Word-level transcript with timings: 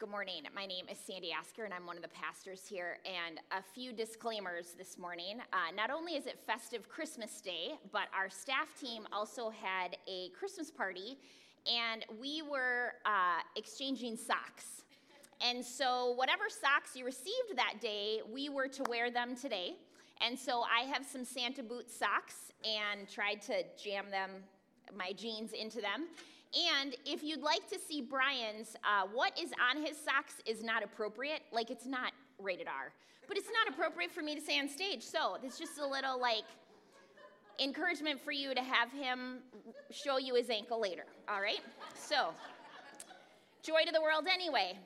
Good 0.00 0.08
morning. 0.08 0.44
My 0.54 0.64
name 0.64 0.86
is 0.90 0.96
Sandy 0.98 1.30
Asker, 1.30 1.64
and 1.64 1.74
I'm 1.74 1.84
one 1.84 1.96
of 1.96 2.02
the 2.02 2.08
pastors 2.08 2.66
here. 2.66 2.96
And 3.04 3.38
a 3.52 3.62
few 3.62 3.92
disclaimers 3.92 4.72
this 4.78 4.96
morning. 4.96 5.40
Uh, 5.52 5.74
not 5.76 5.90
only 5.90 6.12
is 6.12 6.26
it 6.26 6.38
festive 6.46 6.88
Christmas 6.88 7.42
Day, 7.42 7.72
but 7.92 8.04
our 8.16 8.30
staff 8.30 8.68
team 8.80 9.06
also 9.12 9.50
had 9.50 9.98
a 10.08 10.30
Christmas 10.30 10.70
party, 10.70 11.18
and 11.70 12.06
we 12.18 12.40
were 12.40 12.94
uh, 13.04 13.40
exchanging 13.56 14.16
socks. 14.16 14.84
And 15.46 15.62
so, 15.62 16.12
whatever 16.12 16.44
socks 16.48 16.96
you 16.96 17.04
received 17.04 17.54
that 17.56 17.74
day, 17.82 18.22
we 18.32 18.48
were 18.48 18.68
to 18.68 18.82
wear 18.88 19.10
them 19.10 19.36
today. 19.36 19.74
And 20.26 20.38
so, 20.38 20.62
I 20.62 20.84
have 20.84 21.04
some 21.04 21.26
Santa 21.26 21.62
boot 21.62 21.90
socks 21.90 22.52
and 22.64 23.06
tried 23.06 23.42
to 23.42 23.64
jam 23.76 24.10
them, 24.10 24.30
my 24.96 25.12
jeans, 25.12 25.52
into 25.52 25.82
them. 25.82 26.06
And 26.52 26.96
if 27.06 27.22
you'd 27.22 27.42
like 27.42 27.68
to 27.70 27.78
see 27.78 28.00
Brian's, 28.00 28.76
uh, 28.84 29.06
what 29.12 29.38
is 29.40 29.52
on 29.70 29.82
his 29.82 29.96
socks 29.96 30.34
is 30.44 30.64
not 30.64 30.82
appropriate. 30.82 31.42
Like, 31.52 31.70
it's 31.70 31.86
not 31.86 32.12
rated 32.40 32.66
R, 32.66 32.92
but 33.28 33.36
it's 33.36 33.50
not 33.52 33.72
appropriate 33.72 34.10
for 34.10 34.22
me 34.22 34.34
to 34.34 34.40
say 34.40 34.58
on 34.58 34.68
stage. 34.68 35.02
So, 35.02 35.36
it's 35.42 35.58
just 35.58 35.78
a 35.78 35.86
little 35.86 36.20
like 36.20 36.44
encouragement 37.60 38.20
for 38.20 38.32
you 38.32 38.54
to 38.54 38.62
have 38.62 38.90
him 38.90 39.38
show 39.90 40.18
you 40.18 40.34
his 40.34 40.50
ankle 40.50 40.80
later. 40.80 41.04
All 41.28 41.40
right? 41.40 41.60
So, 41.94 42.30
joy 43.62 43.84
to 43.86 43.92
the 43.92 44.02
world 44.02 44.26
anyway. 44.32 44.76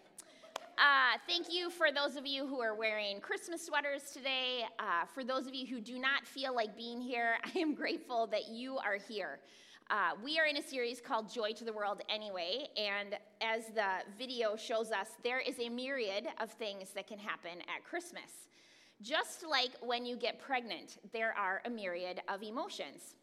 Uh, 0.77 1.19
thank 1.29 1.53
you 1.53 1.71
for 1.71 1.93
those 1.93 2.17
of 2.17 2.27
you 2.27 2.47
who 2.47 2.61
are 2.61 2.75
wearing 2.75 3.21
Christmas 3.21 3.65
sweaters 3.65 4.11
today. 4.13 4.65
Uh, 4.81 5.07
for 5.15 5.23
those 5.23 5.47
of 5.47 5.55
you 5.55 5.67
who 5.67 5.81
do 5.81 5.99
not 5.99 6.27
feel 6.27 6.53
like 6.53 6.77
being 6.77 7.01
here, 7.01 7.37
I 7.55 7.59
am 7.59 7.75
grateful 7.75 8.27
that 8.29 8.49
you 8.49 8.77
are 8.79 8.99
here. 9.09 9.39
Uh, 9.91 10.13
we 10.25 10.39
are 10.39 10.47
in 10.47 10.57
a 10.57 10.63
series 10.63 10.99
called 10.99 11.31
Joy 11.31 11.53
to 11.53 11.65
the 11.65 11.73
World 11.73 12.01
Anyway, 12.09 12.69
and 12.75 13.17
as 13.43 13.67
the 13.75 14.03
video 14.19 14.57
shows 14.57 14.91
us, 14.91 15.09
there 15.23 15.41
is 15.41 15.59
a 15.61 15.69
myriad 15.69 16.27
of 16.41 16.51
things 16.53 16.91
that 16.95 17.07
can 17.07 17.19
happen 17.19 17.61
at 17.63 17.85
Christmas. 17.85 18.49
Just 19.03 19.45
like 19.47 19.73
when 19.83 20.07
you 20.07 20.17
get 20.17 20.41
pregnant, 20.41 20.97
there 21.13 21.35
are 21.39 21.61
a 21.67 21.71
myriad 21.71 22.23
of 22.29 22.43
emotions. 22.43 23.15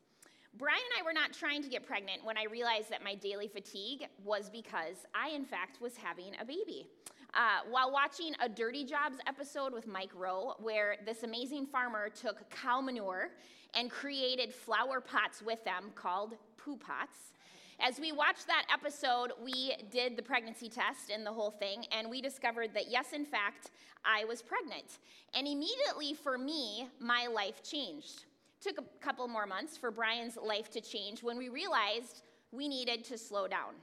Brian 0.59 0.77
and 0.93 1.01
I 1.01 1.03
were 1.03 1.13
not 1.13 1.33
trying 1.33 1.63
to 1.63 1.69
get 1.69 1.83
pregnant 1.87 2.23
when 2.23 2.37
I 2.37 2.43
realized 2.43 2.91
that 2.91 3.03
my 3.03 3.15
daily 3.15 3.47
fatigue 3.47 4.05
was 4.23 4.47
because 4.51 4.97
I, 5.15 5.29
in 5.29 5.45
fact, 5.45 5.81
was 5.81 5.97
having 5.97 6.33
a 6.39 6.45
baby. 6.45 6.87
Uh, 7.33 7.61
while 7.71 7.91
watching 7.91 8.33
a 8.39 8.47
Dirty 8.49 8.83
Jobs 8.83 9.17
episode 9.25 9.73
with 9.73 9.87
Mike 9.87 10.11
Rowe, 10.13 10.55
where 10.59 10.97
this 11.05 11.23
amazing 11.23 11.65
farmer 11.65 12.09
took 12.09 12.47
cow 12.51 12.81
manure 12.81 13.31
and 13.73 13.89
created 13.89 14.53
flower 14.53 14.99
pots 14.99 15.41
with 15.41 15.63
them 15.63 15.91
called 15.95 16.35
poo 16.63 16.77
pots. 16.77 17.33
As 17.79 17.99
we 17.99 18.11
watched 18.11 18.45
that 18.47 18.65
episode, 18.71 19.31
we 19.43 19.75
did 19.89 20.15
the 20.15 20.21
pregnancy 20.21 20.69
test 20.69 21.09
and 21.11 21.25
the 21.25 21.31
whole 21.31 21.49
thing, 21.49 21.85
and 21.91 22.09
we 22.09 22.21
discovered 22.21 22.73
that, 22.75 22.91
yes, 22.91 23.13
in 23.13 23.25
fact, 23.25 23.71
I 24.05 24.25
was 24.25 24.41
pregnant. 24.41 24.99
And 25.33 25.47
immediately 25.47 26.13
for 26.13 26.37
me, 26.37 26.87
my 26.99 27.27
life 27.27 27.63
changed. 27.63 28.25
Took 28.61 28.77
a 28.77 29.03
couple 29.03 29.27
more 29.27 29.47
months 29.47 29.77
for 29.77 29.89
Brian's 29.89 30.37
life 30.37 30.69
to 30.71 30.81
change 30.81 31.23
when 31.23 31.37
we 31.37 31.49
realized 31.49 32.21
we 32.51 32.67
needed 32.67 33.03
to 33.05 33.17
slow 33.17 33.47
down. 33.47 33.73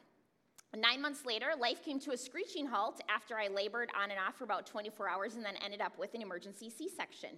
Nine 0.77 1.01
months 1.01 1.25
later, 1.25 1.47
life 1.59 1.83
came 1.83 1.99
to 2.01 2.13
a 2.13 2.17
screeching 2.17 2.67
halt 2.67 3.01
after 3.09 3.37
I 3.37 3.49
labored 3.49 3.91
on 4.01 4.11
and 4.11 4.21
off 4.21 4.37
for 4.37 4.45
about 4.45 4.67
24 4.67 5.09
hours 5.09 5.35
and 5.35 5.45
then 5.45 5.55
ended 5.65 5.81
up 5.81 5.99
with 5.99 6.15
an 6.15 6.23
emergency 6.23 6.71
C 6.71 6.89
section. 6.95 7.31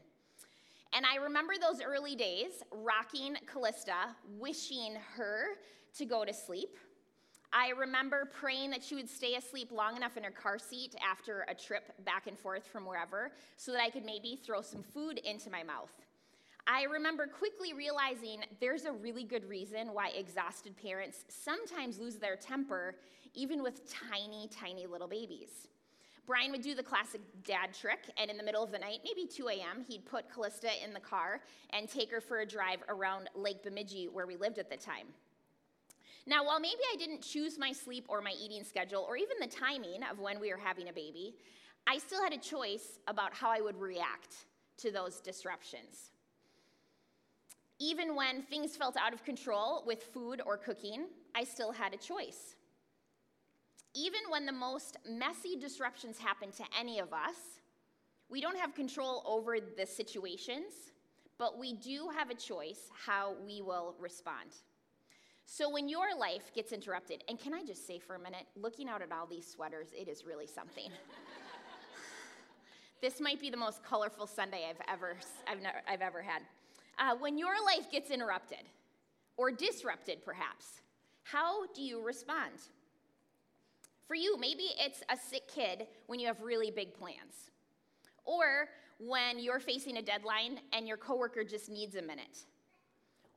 And 0.93 1.07
I 1.07 1.17
remember 1.23 1.55
those 1.61 1.81
early 1.81 2.17
days 2.17 2.63
rocking 2.73 3.37
Callista, 3.47 4.17
wishing 4.39 4.97
her 5.17 5.59
to 5.97 6.05
go 6.05 6.25
to 6.25 6.33
sleep. 6.33 6.77
I 7.53 7.71
remember 7.71 8.31
praying 8.33 8.71
that 8.71 8.83
she 8.83 8.95
would 8.95 9.09
stay 9.09 9.35
asleep 9.35 9.73
long 9.73 9.97
enough 9.97 10.17
in 10.17 10.23
her 10.23 10.31
car 10.31 10.59
seat 10.59 10.95
after 11.05 11.45
a 11.49 11.55
trip 11.55 11.93
back 12.05 12.27
and 12.27 12.39
forth 12.39 12.67
from 12.67 12.87
wherever 12.87 13.33
so 13.57 13.73
that 13.73 13.81
I 13.81 13.91
could 13.91 14.05
maybe 14.05 14.39
throw 14.45 14.63
some 14.63 14.83
food 14.83 15.19
into 15.19 15.51
my 15.51 15.63
mouth. 15.63 15.91
I 16.67 16.85
remember 16.85 17.27
quickly 17.27 17.73
realizing 17.73 18.45
there's 18.61 18.85
a 18.85 18.93
really 18.93 19.25
good 19.25 19.49
reason 19.49 19.93
why 19.93 20.11
exhausted 20.11 20.77
parents 20.77 21.25
sometimes 21.29 21.99
lose 21.99 22.17
their 22.17 22.37
temper, 22.37 22.97
even 23.35 23.63
with 23.63 23.83
tiny, 23.91 24.49
tiny 24.49 24.87
little 24.87 25.09
babies. 25.09 25.69
Brian 26.27 26.51
would 26.53 26.63
do 26.63 26.75
the 26.75 26.83
classic 26.83 27.21
dad 27.45 27.75
trick, 27.75 27.99
and 28.17 28.31
in 28.31 28.37
the 28.37 28.43
middle 28.43 28.63
of 28.63 28.71
the 28.71 28.79
night, 28.79 29.01
maybe 29.05 29.27
2 29.27 29.49
a.m., 29.49 29.85
he'd 29.89 30.07
put 30.07 30.33
Callista 30.33 30.69
in 30.85 30.93
the 30.93 31.01
car 31.01 31.41
and 31.71 31.89
take 31.89 32.11
her 32.11 32.21
for 32.21 32.41
a 32.41 32.47
drive 32.47 32.83
around 32.89 33.29
Lake 33.35 33.63
Bemidji, 33.63 34.09
where 34.09 34.27
we 34.27 34.37
lived 34.37 34.59
at 34.59 34.71
the 34.71 34.77
time. 34.77 35.07
Now, 36.27 36.45
while 36.45 36.61
maybe 36.61 36.81
I 36.93 36.97
didn't 36.97 37.23
choose 37.23 37.59
my 37.59 37.73
sleep 37.73 38.05
or 38.09 38.21
my 38.21 38.35
eating 38.41 38.63
schedule 38.63 39.05
or 39.09 39.17
even 39.17 39.37
the 39.41 39.47
timing 39.47 40.03
of 40.11 40.19
when 40.19 40.39
we 40.39 40.51
were 40.51 40.59
having 40.59 40.89
a 40.89 40.93
baby, 40.93 41.35
I 41.87 41.99
still 41.99 42.23
had 42.23 42.33
a 42.33 42.39
choice 42.39 42.99
about 43.09 43.35
how 43.35 43.51
I 43.51 43.61
would 43.61 43.81
react 43.81 44.35
to 44.79 44.91
those 44.91 45.21
disruptions. 45.21 46.11
Even 47.79 48.15
when 48.15 48.43
things 48.43 48.77
felt 48.77 48.97
out 48.97 49.15
of 49.15 49.25
control 49.25 49.83
with 49.87 50.03
food 50.03 50.43
or 50.45 50.59
cooking, 50.59 51.07
I 51.35 51.45
still 51.45 51.73
had 51.73 51.95
a 51.95 51.97
choice. 51.97 52.55
Even 53.95 54.21
when 54.29 54.47
the 54.47 54.53
most 54.53 54.97
messy 55.09 55.57
disruptions 55.57 56.19
happen 56.19 56.53
to 56.53 56.65
any 56.79 57.01
of 57.01 57.13
us, 57.13 57.61
we 58.29 58.41
don't 58.41 58.57
have 58.57 58.75
control 58.75 59.23
over 59.27 59.57
the 59.61 59.85
situations, 59.85 60.93
but 61.39 61.59
we 61.59 61.73
do 61.73 62.09
have 62.17 62.31
a 62.31 62.35
choice 62.35 62.89
how 63.07 63.35
we 63.45 63.61
will 63.61 63.97
respond. 63.99 64.51
So 65.45 65.69
when 65.69 65.89
your 65.89 66.17
life 66.17 66.53
gets 66.55 66.71
interrupted, 66.71 67.25
and 67.29 67.37
can 67.37 67.53
I 67.53 67.65
just 67.65 67.85
say 67.85 67.99
for 67.99 68.15
a 68.15 68.21
minute, 68.21 68.47
looking 68.55 68.89
out 68.89 69.03
at 69.03 69.11
all 69.11 69.27
these 69.27 69.47
sweaters, 69.47 69.89
it 69.99 70.07
is 70.07 70.25
really 70.25 70.47
something. 70.47 70.89
this 73.03 73.21
might 73.21 73.41
be 73.41 73.51
the 73.51 73.57
most 73.57 73.83
colorful 73.83 74.29
Sunday 74.29 74.67
I've 74.71 74.81
ever, 74.89 75.17
I've, 75.49 75.61
never, 75.61 75.79
I've 75.89 76.03
ever 76.03 76.23
had. 76.23 76.43
Uh, 76.97 77.17
when 77.19 77.37
your 77.37 77.55
life 77.67 77.91
gets 77.91 78.11
interrupted, 78.11 78.63
or 79.37 79.51
disrupted 79.51 80.23
perhaps, 80.23 80.83
how 81.25 81.67
do 81.75 81.83
you 81.83 82.05
respond? 82.05 82.53
For 84.11 84.17
you, 84.17 84.37
maybe 84.41 84.65
it's 84.77 85.05
a 85.09 85.17
sick 85.17 85.47
kid 85.47 85.87
when 86.09 86.19
you 86.19 86.27
have 86.27 86.41
really 86.41 86.73
big 86.73 86.95
plans. 86.95 87.53
Or 88.25 88.67
when 88.99 89.39
you're 89.39 89.61
facing 89.61 89.99
a 89.99 90.03
deadline 90.03 90.59
and 90.73 90.89
your 90.89 90.97
coworker 90.97 91.45
just 91.45 91.71
needs 91.71 91.95
a 91.95 92.03
minute. 92.03 92.39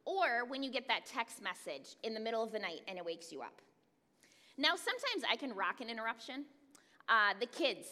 Or 0.04 0.46
when 0.48 0.64
you 0.64 0.72
get 0.72 0.88
that 0.88 1.06
text 1.06 1.44
message 1.44 1.96
in 2.02 2.16
the 2.16 2.20
middle 2.20 2.42
of 2.42 2.52
the 2.52 2.58
night 2.58 2.82
and 2.88 2.98
it 2.98 3.06
wakes 3.06 3.32
you 3.32 3.44
up. 3.44 3.62
Now, 4.58 4.70
sometimes 4.70 5.24
I 5.32 5.36
can 5.36 5.54
rock 5.54 5.80
an 5.80 5.92
interruption. 5.92 6.46
Uh, 7.08 7.36
the 7.40 7.46
kids 7.46 7.86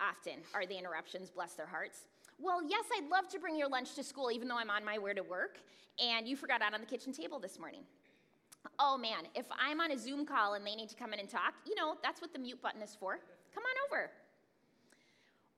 often 0.00 0.40
are 0.54 0.66
the 0.66 0.76
interruptions, 0.76 1.30
bless 1.30 1.52
their 1.52 1.66
hearts. 1.66 2.00
Well, 2.40 2.68
yes, 2.68 2.84
I'd 2.96 3.08
love 3.08 3.28
to 3.28 3.38
bring 3.38 3.56
your 3.56 3.68
lunch 3.68 3.94
to 3.94 4.02
school 4.02 4.32
even 4.32 4.48
though 4.48 4.58
I'm 4.58 4.70
on 4.70 4.84
my 4.84 4.98
way 4.98 5.14
to 5.14 5.22
work, 5.22 5.60
and 6.04 6.26
you 6.26 6.34
forgot 6.34 6.62
out 6.62 6.74
on 6.74 6.80
the 6.80 6.86
kitchen 6.86 7.12
table 7.12 7.38
this 7.38 7.60
morning 7.60 7.84
oh 8.78 8.96
man, 8.96 9.26
if 9.34 9.46
I'm 9.58 9.80
on 9.80 9.90
a 9.90 9.98
Zoom 9.98 10.26
call 10.26 10.54
and 10.54 10.66
they 10.66 10.74
need 10.74 10.88
to 10.88 10.96
come 10.96 11.12
in 11.12 11.20
and 11.20 11.28
talk, 11.28 11.54
you 11.66 11.74
know, 11.74 11.94
that's 12.02 12.20
what 12.20 12.32
the 12.32 12.38
mute 12.38 12.62
button 12.62 12.82
is 12.82 12.96
for. 12.98 13.18
Come 13.54 13.64
on 13.64 13.76
over. 13.88 14.10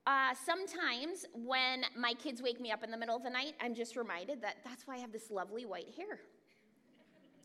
Uh, 0.07 0.33
sometimes 0.45 1.25
when 1.33 1.83
my 1.95 2.13
kids 2.13 2.41
wake 2.41 2.59
me 2.59 2.71
up 2.71 2.83
in 2.83 2.89
the 2.89 2.97
middle 2.97 3.15
of 3.15 3.23
the 3.23 3.29
night, 3.29 3.53
I'm 3.61 3.75
just 3.75 3.95
reminded 3.95 4.41
that 4.41 4.57
that's 4.65 4.87
why 4.87 4.95
I 4.95 4.97
have 4.97 5.11
this 5.11 5.29
lovely 5.29 5.65
white 5.65 5.93
hair. 5.95 6.19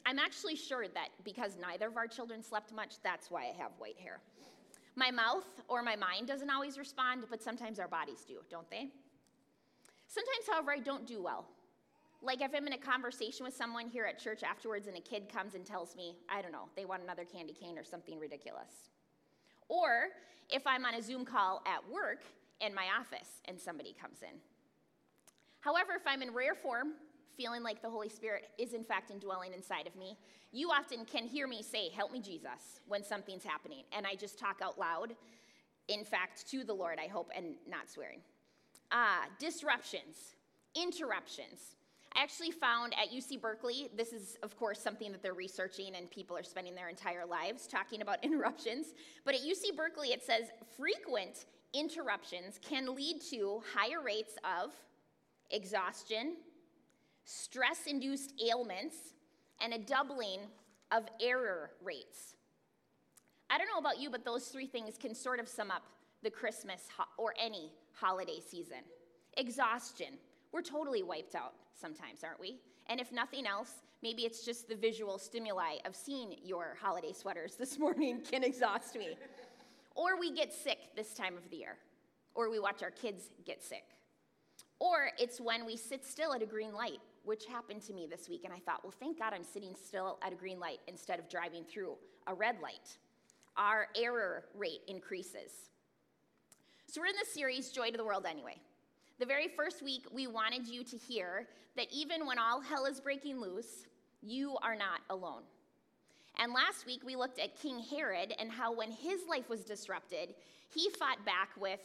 I'm 0.07 0.19
actually 0.19 0.57
sure 0.57 0.87
that 0.89 1.09
because 1.25 1.57
neither 1.61 1.89
of 1.89 1.97
our 1.97 2.07
children 2.07 2.43
slept 2.43 2.73
much, 2.73 2.95
that's 3.03 3.31
why 3.31 3.43
I 3.43 3.63
have 3.63 3.73
white 3.79 3.99
hair. 3.99 4.21
My 4.95 5.11
mouth 5.11 5.45
or 5.69 5.83
my 5.83 5.97
mind 5.97 6.29
doesn't 6.29 6.49
always 6.49 6.79
respond, 6.79 7.25
but 7.29 7.43
sometimes 7.43 7.79
our 7.79 7.89
bodies 7.89 8.25
do, 8.27 8.37
don't 8.51 8.71
they? 8.71 8.89
Sometimes, 10.07 10.47
however, 10.51 10.71
I 10.71 10.79
don't 10.79 11.07
do 11.07 11.23
well. 11.23 11.45
Like 12.27 12.43
if 12.43 12.51
I'm 12.57 12.67
in 12.67 12.73
a 12.73 12.79
conversation 12.79 13.47
with 13.47 13.55
someone 13.55 13.87
here 13.87 14.05
at 14.05 14.19
church 14.19 14.43
afterwards 14.43 14.89
and 14.89 14.97
a 14.97 15.01
kid 15.01 15.29
comes 15.33 15.55
and 15.55 15.65
tells 15.65 15.95
me, 15.95 16.17
I 16.29 16.43
don't 16.43 16.51
know, 16.51 16.69
they 16.75 16.85
want 16.85 17.05
another 17.05 17.25
candy 17.25 17.53
cane 17.53 17.79
or 17.79 17.85
something 17.85 18.19
ridiculous. 18.19 18.91
Or 19.69 20.09
if 20.51 20.67
I'm 20.67 20.85
on 20.85 20.95
a 20.95 21.03
Zoom 21.03 21.25
call 21.25 21.63
at 21.67 21.89
work 21.89 22.25
in 22.61 22.75
my 22.75 22.87
office 22.99 23.41
and 23.45 23.61
somebody 23.61 23.95
comes 24.01 24.23
in. 24.23 24.41
However, 25.61 25.93
if 25.95 26.03
I'm 26.05 26.21
in 26.21 26.35
rare 26.35 26.57
form, 26.57 26.95
feeling 27.37 27.63
like 27.63 27.81
the 27.81 27.91
Holy 27.91 28.09
Spirit 28.09 28.49
is 28.59 28.73
in 28.75 28.83
fact 28.83 29.13
indwelling 29.13 29.53
inside 29.53 29.87
of 29.87 29.95
me, 29.95 30.19
you 30.51 30.71
often 30.71 31.05
can 31.05 31.29
hear 31.29 31.47
me 31.47 31.63
say, 31.63 31.91
Help 31.91 32.13
me, 32.13 32.21
Jesus, 32.21 32.81
when 32.89 33.05
something's 33.05 33.45
happening. 33.45 33.85
And 33.97 34.05
I 34.05 34.17
just 34.17 34.37
talk 34.37 34.61
out 34.63 34.81
loud, 34.81 35.15
in 35.87 36.05
fact, 36.05 36.51
to 36.51 36.65
the 36.65 36.73
Lord, 36.73 36.99
I 37.01 37.07
hope, 37.07 37.31
and 37.37 37.55
not 37.69 37.89
swearing. 37.89 38.21
Uh, 38.91 39.27
disruptions, 39.39 40.35
interruptions. 40.75 41.77
Actually 42.17 42.51
found 42.51 42.95
at 42.95 43.11
UC 43.11 43.41
Berkeley, 43.41 43.91
this 43.95 44.15
is, 44.15 44.39
of 44.43 44.57
course, 44.57 44.81
something 44.81 45.13
that 45.13 45.23
they're 45.23 45.35
researching 45.35 45.95
and 45.97 46.11
people 46.11 46.37
are 46.37 46.43
spending 46.43 46.75
their 46.75 46.89
entire 46.89 47.27
lives 47.27 47.67
talking 47.67 48.01
about 48.01 48.19
interruptions. 48.25 48.95
But 49.25 49.35
at 49.35 49.43
UC 49.43 49.77
Berkeley, 49.77 50.09
it 50.09 50.23
says 50.23 50.47
frequent 50.79 51.45
interruptions 51.75 52.59
can 52.67 52.95
lead 52.95 53.21
to 53.31 53.63
higher 53.75 54.01
rates 54.03 54.35
of 54.45 54.73
exhaustion, 55.51 56.37
stress 57.25 57.87
induced 57.87 58.33
ailments, 58.43 58.97
and 59.61 59.75
a 59.75 59.79
doubling 59.79 60.41
of 60.93 61.05
error 61.21 61.71
rates. 61.85 62.37
I 63.51 63.59
don't 63.59 63.69
know 63.69 63.79
about 63.79 64.01
you, 64.01 64.11
but 64.11 64.25
those 64.25 64.47
three 64.49 64.67
things 64.67 64.97
can 64.99 65.15
sort 65.15 65.39
of 65.39 65.49
sum 65.49 65.71
up 65.71 65.83
the 66.23 66.31
Christmas 66.31 66.83
ho- 66.97 67.05
or 67.19 67.35
any 67.39 67.73
holiday 67.93 68.41
season. 68.41 68.79
Exhaustion. 69.37 70.19
We're 70.57 70.63
totally 70.63 71.03
wiped 71.03 71.35
out 71.35 71.53
sometimes, 71.79 72.25
aren't 72.25 72.41
we? 72.41 72.57
And 72.87 72.99
if 72.99 73.13
nothing 73.13 73.47
else, 73.47 73.83
maybe 74.03 74.23
it's 74.23 74.43
just 74.43 74.71
the 74.71 74.75
visual 74.75 75.19
stimuli 75.19 75.75
of 75.85 75.95
seeing 75.95 76.37
your 76.43 76.79
holiday 76.81 77.13
sweaters 77.13 77.57
this 77.57 77.79
morning 77.85 78.23
can 78.23 78.43
exhaust 78.43 78.97
me. 78.97 79.19
or 79.95 80.19
we 80.19 80.33
get 80.33 80.55
sick 80.55 80.79
this 80.97 81.13
time 81.13 81.37
of 81.37 81.51
the 81.51 81.59
year, 81.59 81.77
or 82.35 82.49
we 82.49 82.59
watch 82.59 82.83
our 82.83 82.91
kids 82.91 83.25
get 83.45 83.63
sick. 83.63 83.85
Or 84.79 85.11
it's 85.19 85.43
when 85.43 85.67
we 85.67 85.77
sit 85.77 86.07
still 86.07 86.33
at 86.33 86.41
a 86.41 86.47
green 86.47 86.73
light, 86.73 87.01
which 87.27 87.45
happened 87.45 87.83
to 87.83 87.93
me 87.93 88.07
this 88.11 88.27
week, 88.27 88.45
and 88.47 88.55
I 88.55 88.59
thought, 88.61 88.83
well, 88.83 88.95
thank 88.99 89.19
God 89.19 89.35
I'm 89.35 89.45
sitting 89.45 89.75
still 89.75 90.19
at 90.23 90.33
a 90.33 90.37
green 90.37 90.59
light 90.59 90.79
instead 90.89 91.19
of 91.19 91.29
driving 91.29 91.65
through 91.65 91.97
a 92.29 92.35
red 92.35 92.61
light. 92.63 92.97
Our 93.59 93.89
error 93.95 94.47
rate 94.55 94.81
increases. 94.89 95.69
So, 96.87 97.03
we're 97.03 97.09
in 97.09 97.17
this 97.17 97.35
series, 97.35 97.69
Joy 97.73 97.91
to 97.91 97.99
the 97.99 98.05
World, 98.07 98.25
anyway. 98.25 98.59
The 99.19 99.27
very 99.27 99.49
first 99.49 99.83
week, 99.83 100.05
we 100.13 100.27
wanted 100.27 100.67
you 100.67 100.85
to 100.85 100.97
hear 100.97 101.47
that 101.77 101.87
even 101.91 102.27
when 102.27 102.39
all 102.39 102.61
hell 102.61 102.85
is 102.85 103.01
breaking 103.01 103.41
loose, 103.41 103.87
you 104.21 104.59
are 104.63 104.77
not 104.77 105.01
alone. 105.09 105.43
And 106.39 106.53
last 106.53 106.85
week, 106.85 107.01
we 107.03 107.17
looked 107.17 107.39
at 107.39 107.59
King 107.59 107.79
Herod 107.79 108.35
and 108.39 108.51
how 108.51 108.75
when 108.75 108.91
his 108.91 109.21
life 109.27 109.49
was 109.49 109.65
disrupted, 109.65 110.35
he 110.69 110.91
fought 110.99 111.25
back 111.25 111.49
with 111.59 111.81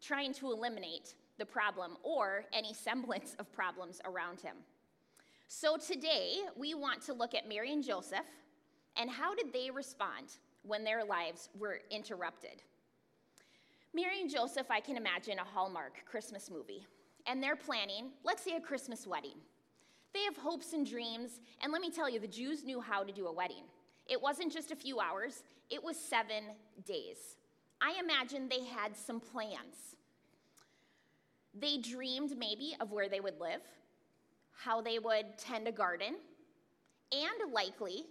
trying 0.00 0.32
to 0.34 0.52
eliminate 0.52 1.14
the 1.38 1.46
problem 1.46 1.96
or 2.04 2.44
any 2.52 2.72
semblance 2.72 3.34
of 3.40 3.52
problems 3.52 4.00
around 4.04 4.40
him. 4.40 4.56
So 5.48 5.76
today, 5.76 6.36
we 6.56 6.74
want 6.74 7.02
to 7.02 7.14
look 7.14 7.34
at 7.34 7.48
Mary 7.48 7.72
and 7.72 7.82
Joseph 7.82 8.26
and 8.96 9.10
how 9.10 9.34
did 9.34 9.52
they 9.52 9.70
respond 9.72 10.26
when 10.62 10.84
their 10.84 11.04
lives 11.04 11.48
were 11.58 11.80
interrupted. 11.90 12.62
Mary 13.94 14.20
and 14.20 14.28
Joseph, 14.28 14.72
I 14.72 14.80
can 14.80 14.96
imagine 14.96 15.38
a 15.38 15.44
Hallmark 15.44 16.04
Christmas 16.04 16.50
movie, 16.50 16.84
and 17.28 17.40
they're 17.40 17.54
planning, 17.54 18.10
let's 18.24 18.42
say, 18.42 18.56
a 18.56 18.60
Christmas 18.60 19.06
wedding. 19.06 19.36
They 20.12 20.22
have 20.22 20.36
hopes 20.36 20.72
and 20.72 20.84
dreams, 20.84 21.38
and 21.62 21.72
let 21.72 21.80
me 21.80 21.92
tell 21.92 22.10
you, 22.10 22.18
the 22.18 22.26
Jews 22.26 22.64
knew 22.64 22.80
how 22.80 23.04
to 23.04 23.12
do 23.12 23.28
a 23.28 23.32
wedding. 23.32 23.62
It 24.08 24.20
wasn't 24.20 24.52
just 24.52 24.72
a 24.72 24.76
few 24.76 24.98
hours, 24.98 25.44
it 25.70 25.82
was 25.82 25.96
seven 25.96 26.42
days. 26.84 27.36
I 27.80 27.94
imagine 28.00 28.48
they 28.48 28.64
had 28.64 28.96
some 28.96 29.20
plans. 29.20 29.94
They 31.54 31.78
dreamed 31.78 32.36
maybe 32.36 32.74
of 32.80 32.90
where 32.90 33.08
they 33.08 33.20
would 33.20 33.38
live, 33.38 33.62
how 34.50 34.80
they 34.80 34.98
would 34.98 35.38
tend 35.38 35.68
a 35.68 35.72
garden, 35.72 36.16
and 37.12 37.52
likely 37.52 38.06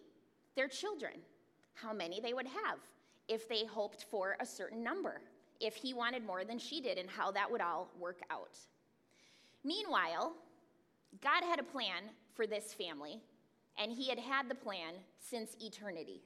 their 0.56 0.70
children, 0.70 1.16
how 1.74 1.92
many 1.92 2.22
they 2.22 2.34
would 2.34 2.48
have 2.48 2.80
if 3.28 3.50
they 3.50 3.66
hoped 3.66 4.06
for 4.10 4.38
a 4.40 4.46
certain 4.46 4.82
number, 4.82 5.22
if 5.64 5.76
he 5.76 5.94
wanted 5.94 6.26
more 6.26 6.44
than 6.44 6.60
she 6.60 6.82
did, 6.82 6.98
and 6.98 7.10
how 7.10 7.32
that 7.32 7.50
would 7.50 7.62
all 7.62 7.90
work 8.00 8.20
out. 8.30 8.58
Meanwhile, 9.64 10.34
God 11.22 11.44
had 11.44 11.60
a 11.60 11.64
plan 11.64 12.04
for 12.36 12.46
this 12.46 12.74
family, 12.74 13.22
and 13.78 13.92
he 13.92 14.10
had 14.10 14.20
had 14.20 14.50
the 14.50 14.56
plan 14.56 14.96
since 15.20 15.56
eternity. 15.62 16.22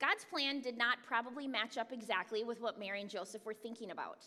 God's 0.00 0.24
plan 0.24 0.60
did 0.60 0.76
not 0.76 0.98
probably 1.06 1.46
match 1.46 1.78
up 1.78 1.92
exactly 1.92 2.44
with 2.44 2.60
what 2.60 2.78
Mary 2.78 3.00
and 3.00 3.10
Joseph 3.10 3.44
were 3.44 3.54
thinking 3.54 3.90
about. 3.90 4.24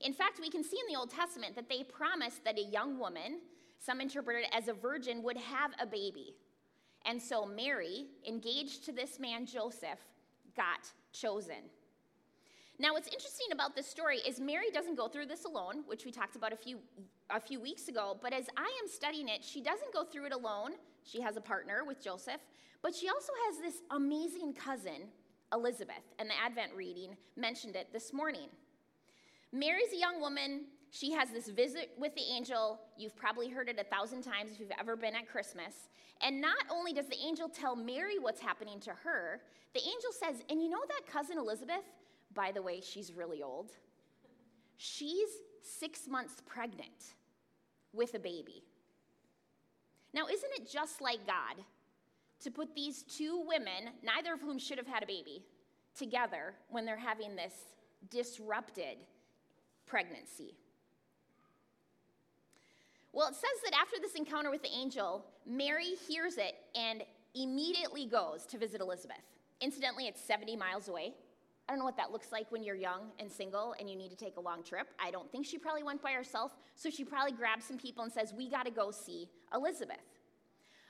In 0.00 0.12
fact, 0.12 0.40
we 0.40 0.50
can 0.50 0.62
see 0.64 0.78
in 0.78 0.92
the 0.92 0.98
Old 0.98 1.10
Testament 1.10 1.54
that 1.56 1.68
they 1.68 1.82
promised 1.82 2.44
that 2.44 2.58
a 2.58 2.62
young 2.62 2.98
woman, 2.98 3.40
some 3.78 4.00
interpreted 4.00 4.44
as 4.52 4.68
a 4.68 4.72
virgin, 4.72 5.22
would 5.22 5.36
have 5.36 5.72
a 5.80 5.86
baby. 5.86 6.34
And 7.04 7.20
so 7.20 7.46
Mary, 7.46 8.06
engaged 8.26 8.84
to 8.84 8.92
this 8.92 9.18
man 9.18 9.46
Joseph, 9.46 9.98
got 10.56 10.92
chosen. 11.12 11.70
Now, 12.80 12.92
what's 12.92 13.08
interesting 13.08 13.48
about 13.50 13.74
this 13.74 13.88
story 13.88 14.18
is 14.18 14.38
Mary 14.38 14.70
doesn't 14.72 14.96
go 14.96 15.08
through 15.08 15.26
this 15.26 15.44
alone, 15.44 15.82
which 15.88 16.04
we 16.04 16.12
talked 16.12 16.36
about 16.36 16.52
a 16.52 16.56
few, 16.56 16.78
a 17.28 17.40
few 17.40 17.58
weeks 17.58 17.88
ago, 17.88 18.16
but 18.22 18.32
as 18.32 18.46
I 18.56 18.70
am 18.80 18.88
studying 18.88 19.28
it, 19.28 19.42
she 19.42 19.60
doesn't 19.60 19.92
go 19.92 20.04
through 20.04 20.26
it 20.26 20.32
alone. 20.32 20.72
She 21.02 21.20
has 21.20 21.36
a 21.36 21.40
partner 21.40 21.82
with 21.84 22.00
Joseph, 22.02 22.40
but 22.80 22.94
she 22.94 23.08
also 23.08 23.32
has 23.46 23.58
this 23.58 23.82
amazing 23.90 24.52
cousin, 24.52 25.08
Elizabeth, 25.52 26.04
and 26.20 26.30
the 26.30 26.34
Advent 26.40 26.70
reading 26.76 27.16
mentioned 27.36 27.74
it 27.74 27.88
this 27.92 28.12
morning. 28.12 28.48
Mary's 29.52 29.92
a 29.92 29.98
young 29.98 30.20
woman. 30.20 30.66
She 30.90 31.10
has 31.12 31.30
this 31.30 31.48
visit 31.48 31.90
with 31.98 32.14
the 32.14 32.22
angel. 32.32 32.78
You've 32.96 33.16
probably 33.16 33.48
heard 33.48 33.68
it 33.68 33.80
a 33.80 33.84
thousand 33.84 34.22
times 34.22 34.52
if 34.52 34.60
you've 34.60 34.70
ever 34.78 34.94
been 34.94 35.16
at 35.16 35.28
Christmas. 35.28 35.88
And 36.22 36.40
not 36.40 36.64
only 36.70 36.92
does 36.92 37.08
the 37.08 37.18
angel 37.26 37.48
tell 37.48 37.74
Mary 37.74 38.20
what's 38.20 38.40
happening 38.40 38.78
to 38.80 38.90
her, 38.90 39.40
the 39.74 39.80
angel 39.80 40.12
says, 40.12 40.44
And 40.48 40.62
you 40.62 40.70
know 40.70 40.82
that 40.86 41.12
cousin 41.12 41.38
Elizabeth? 41.38 41.84
By 42.34 42.52
the 42.52 42.62
way, 42.62 42.80
she's 42.80 43.12
really 43.12 43.42
old. 43.42 43.70
She's 44.76 45.28
six 45.62 46.06
months 46.08 46.42
pregnant 46.46 47.14
with 47.92 48.14
a 48.14 48.18
baby. 48.18 48.62
Now, 50.14 50.26
isn't 50.26 50.50
it 50.56 50.70
just 50.70 51.00
like 51.00 51.26
God 51.26 51.64
to 52.40 52.50
put 52.50 52.74
these 52.74 53.02
two 53.02 53.44
women, 53.46 53.92
neither 54.02 54.34
of 54.34 54.40
whom 54.40 54.58
should 54.58 54.78
have 54.78 54.86
had 54.86 55.02
a 55.02 55.06
baby, 55.06 55.42
together 55.96 56.54
when 56.70 56.84
they're 56.84 56.96
having 56.96 57.34
this 57.34 57.52
disrupted 58.10 58.98
pregnancy? 59.86 60.54
Well, 63.12 63.28
it 63.28 63.34
says 63.34 63.62
that 63.64 63.72
after 63.80 63.96
this 64.00 64.14
encounter 64.14 64.50
with 64.50 64.62
the 64.62 64.72
angel, 64.72 65.24
Mary 65.46 65.94
hears 66.08 66.36
it 66.36 66.54
and 66.74 67.02
immediately 67.34 68.06
goes 68.06 68.46
to 68.46 68.58
visit 68.58 68.80
Elizabeth. 68.80 69.16
Incidentally, 69.60 70.06
it's 70.06 70.20
70 70.20 70.56
miles 70.56 70.88
away. 70.88 71.14
I 71.68 71.72
don't 71.72 71.80
know 71.80 71.84
what 71.84 71.98
that 71.98 72.12
looks 72.12 72.32
like 72.32 72.50
when 72.50 72.62
you're 72.62 72.74
young 72.74 73.10
and 73.18 73.30
single 73.30 73.74
and 73.78 73.90
you 73.90 73.96
need 73.96 74.08
to 74.08 74.16
take 74.16 74.38
a 74.38 74.40
long 74.40 74.62
trip. 74.62 74.88
I 74.98 75.10
don't 75.10 75.30
think 75.30 75.44
she 75.44 75.58
probably 75.58 75.82
went 75.82 76.00
by 76.02 76.12
herself, 76.12 76.56
so 76.74 76.88
she 76.88 77.04
probably 77.04 77.32
grabs 77.32 77.66
some 77.66 77.76
people 77.76 78.04
and 78.04 78.12
says, 78.12 78.32
We 78.34 78.48
got 78.48 78.64
to 78.64 78.70
go 78.70 78.90
see 78.90 79.28
Elizabeth. 79.54 79.98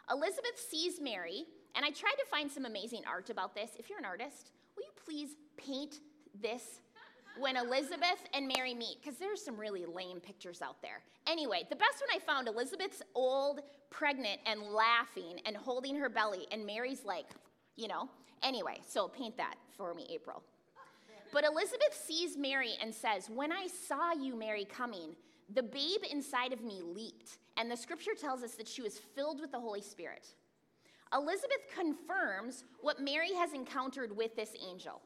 Elizabeth 0.09 0.57
sees 0.71 1.01
Mary, 1.01 1.45
and 1.75 1.85
I 1.85 1.91
tried 1.91 2.15
to 2.19 2.27
find 2.31 2.51
some 2.51 2.65
amazing 2.65 3.03
art 3.09 3.29
about 3.29 3.57
this. 3.57 3.71
If 3.77 3.91
you're 3.91 3.99
an 3.99 4.05
artist, 4.05 4.53
will 4.77 4.85
you 4.85 4.93
please 5.05 5.37
paint 5.57 5.99
this 6.41 6.81
when 7.39 7.57
Elizabeth 7.57 8.23
and 8.33 8.51
Mary 8.57 8.73
meet? 8.73 8.99
Because 9.03 9.19
there's 9.19 9.45
some 9.45 9.57
really 9.57 9.85
lame 9.85 10.21
pictures 10.21 10.63
out 10.63 10.81
there. 10.81 11.03
Anyway, 11.27 11.67
the 11.69 11.77
best 11.77 12.01
one 12.01 12.17
I 12.17 12.25
found 12.25 12.47
Elizabeth's 12.47 13.03
old, 13.17 13.61
pregnant, 13.91 14.41
and 14.47 14.63
laughing 14.63 15.41
and 15.45 15.57
holding 15.57 15.97
her 15.97 16.09
belly, 16.09 16.47
and 16.53 16.65
Mary's 16.65 17.05
like, 17.05 17.27
you 17.75 17.89
know. 17.89 18.09
Anyway, 18.45 18.79
so 18.87 19.09
paint 19.09 19.37
that 19.37 19.57
for 19.77 19.93
me, 19.95 20.07
April. 20.11 20.45
But 21.33 21.45
Elizabeth 21.45 21.95
sees 21.95 22.37
Mary 22.37 22.73
and 22.83 22.95
says, 22.95 23.29
When 23.29 23.53
I 23.53 23.67
saw 23.67 24.13
you, 24.13 24.35
Mary, 24.35 24.65
coming, 24.65 25.15
the 25.55 25.63
babe 25.63 26.03
inside 26.11 26.53
of 26.53 26.63
me 26.63 26.83
leaped. 26.83 27.39
And 27.57 27.71
the 27.71 27.77
scripture 27.77 28.15
tells 28.19 28.43
us 28.43 28.55
that 28.55 28.69
she 28.69 28.83
was 28.83 28.99
filled 28.99 29.41
with 29.41 29.53
the 29.53 29.61
Holy 29.61 29.83
Spirit. 29.83 30.27
Elizabeth 31.13 31.63
confirms 31.75 32.65
what 32.81 33.01
Mary 33.01 33.33
has 33.35 33.53
encountered 33.53 34.17
with 34.17 34.37
this 34.37 34.55
angel. 34.69 35.01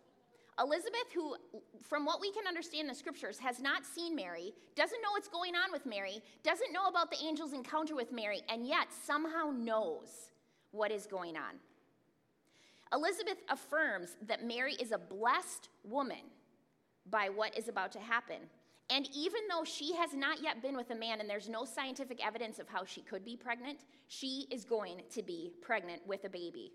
Elizabeth, 0.59 1.11
who, 1.15 1.35
from 1.81 2.05
what 2.05 2.21
we 2.21 2.31
can 2.33 2.47
understand 2.47 2.83
in 2.83 2.89
the 2.89 2.95
scriptures, 2.95 3.39
has 3.39 3.61
not 3.61 3.87
seen 3.87 4.15
Mary, 4.15 4.53
doesn't 4.77 5.01
know 5.01 5.13
what's 5.13 5.29
going 5.29 5.55
on 5.55 5.73
with 5.73 5.87
Mary, 5.87 6.21
doesn't 6.43 6.73
know 6.73 6.89
about 6.89 7.11
the 7.11 7.27
angel's 7.27 7.55
encounter 7.55 7.95
with 7.95 8.13
Mary, 8.13 8.43
and 8.51 8.67
yet 8.67 8.89
somehow 9.07 9.51
knows 9.51 10.31
what 10.73 10.91
is 10.91 11.07
going 11.07 11.37
on. 11.37 11.55
Elizabeth 12.93 13.39
affirms 13.49 14.17
that 14.27 14.45
Mary 14.45 14.75
is 14.75 14.93
a 14.93 14.99
blessed 14.99 15.69
woman 15.85 16.31
by 17.09 17.29
what 17.29 17.57
is 17.57 17.69
about 17.69 17.93
to 17.93 17.99
happen. 17.99 18.37
And 18.91 19.09
even 19.15 19.41
though 19.49 19.65
she 19.65 19.95
has 19.95 20.13
not 20.13 20.43
yet 20.43 20.61
been 20.61 20.77
with 20.77 20.91
a 20.91 20.95
man 20.95 21.21
and 21.21 21.29
there's 21.29 21.49
no 21.49 21.65
scientific 21.65 22.25
evidence 22.25 22.59
of 22.59 22.69
how 22.69 22.85
she 22.85 23.01
could 23.01 23.25
be 23.25 23.37
pregnant, 23.37 23.81
she 24.09 24.47
is 24.51 24.65
going 24.65 25.01
to 25.11 25.23
be 25.23 25.53
pregnant 25.63 26.07
with 26.07 26.25
a 26.25 26.29
baby. 26.29 26.73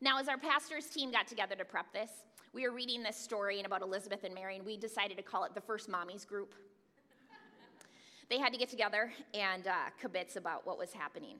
Now, 0.00 0.20
as 0.20 0.28
our 0.28 0.38
pastor's 0.38 0.86
team 0.86 1.10
got 1.10 1.26
together 1.26 1.56
to 1.56 1.64
prep 1.64 1.92
this, 1.92 2.10
we 2.52 2.62
were 2.68 2.72
reading 2.72 3.02
this 3.02 3.16
story 3.16 3.60
about 3.62 3.82
Elizabeth 3.82 4.22
and 4.22 4.34
Mary, 4.34 4.56
and 4.56 4.64
we 4.64 4.76
decided 4.76 5.16
to 5.16 5.22
call 5.22 5.44
it 5.44 5.54
the 5.54 5.60
First 5.60 5.90
Mommies 5.90 6.24
Group. 6.24 6.54
they 8.30 8.38
had 8.38 8.52
to 8.52 8.58
get 8.58 8.68
together 8.68 9.12
and 9.32 9.66
uh, 9.66 9.72
kibitz 10.00 10.36
about 10.36 10.64
what 10.64 10.78
was 10.78 10.92
happening. 10.92 11.38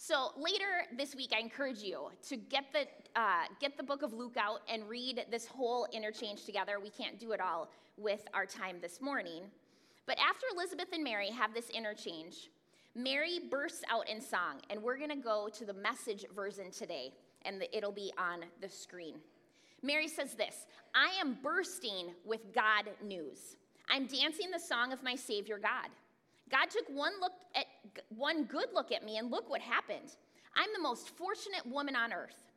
So 0.00 0.30
later 0.38 0.86
this 0.96 1.16
week, 1.16 1.32
I 1.36 1.40
encourage 1.40 1.82
you 1.82 2.10
to 2.28 2.36
get 2.36 2.66
the, 2.72 2.86
uh, 3.20 3.46
get 3.60 3.76
the 3.76 3.82
book 3.82 4.02
of 4.02 4.12
Luke 4.12 4.36
out 4.36 4.60
and 4.72 4.88
read 4.88 5.26
this 5.28 5.44
whole 5.44 5.88
interchange 5.92 6.44
together. 6.44 6.78
We 6.80 6.88
can't 6.88 7.18
do 7.18 7.32
it 7.32 7.40
all 7.40 7.68
with 7.96 8.22
our 8.32 8.46
time 8.46 8.76
this 8.80 9.00
morning. 9.00 9.42
But 10.06 10.16
after 10.20 10.46
Elizabeth 10.54 10.86
and 10.92 11.02
Mary 11.02 11.30
have 11.30 11.52
this 11.52 11.68
interchange, 11.70 12.48
Mary 12.94 13.40
bursts 13.50 13.82
out 13.90 14.08
in 14.08 14.20
song, 14.20 14.60
and 14.70 14.80
we're 14.80 14.98
going 14.98 15.10
to 15.10 15.16
go 15.16 15.48
to 15.52 15.64
the 15.64 15.74
message 15.74 16.24
version 16.34 16.70
today, 16.70 17.12
and 17.42 17.66
it'll 17.72 17.90
be 17.90 18.12
on 18.16 18.44
the 18.62 18.68
screen. 18.68 19.16
Mary 19.82 20.06
says 20.06 20.34
this 20.34 20.66
I 20.94 21.08
am 21.20 21.38
bursting 21.42 22.14
with 22.24 22.54
God 22.54 22.84
news. 23.02 23.56
I'm 23.90 24.06
dancing 24.06 24.52
the 24.52 24.60
song 24.60 24.92
of 24.92 25.02
my 25.02 25.16
Savior 25.16 25.58
God. 25.58 25.88
God 26.50 26.70
took 26.70 26.88
one 26.88 27.12
look 27.20 27.32
at 27.54 27.66
one 28.08 28.44
good 28.44 28.68
look 28.74 28.92
at 28.92 29.04
me 29.04 29.18
and 29.18 29.30
look 29.30 29.50
what 29.50 29.60
happened. 29.60 30.16
I'm 30.56 30.68
the 30.74 30.82
most 30.82 31.10
fortunate 31.10 31.66
woman 31.66 31.94
on 31.94 32.12
earth. 32.12 32.50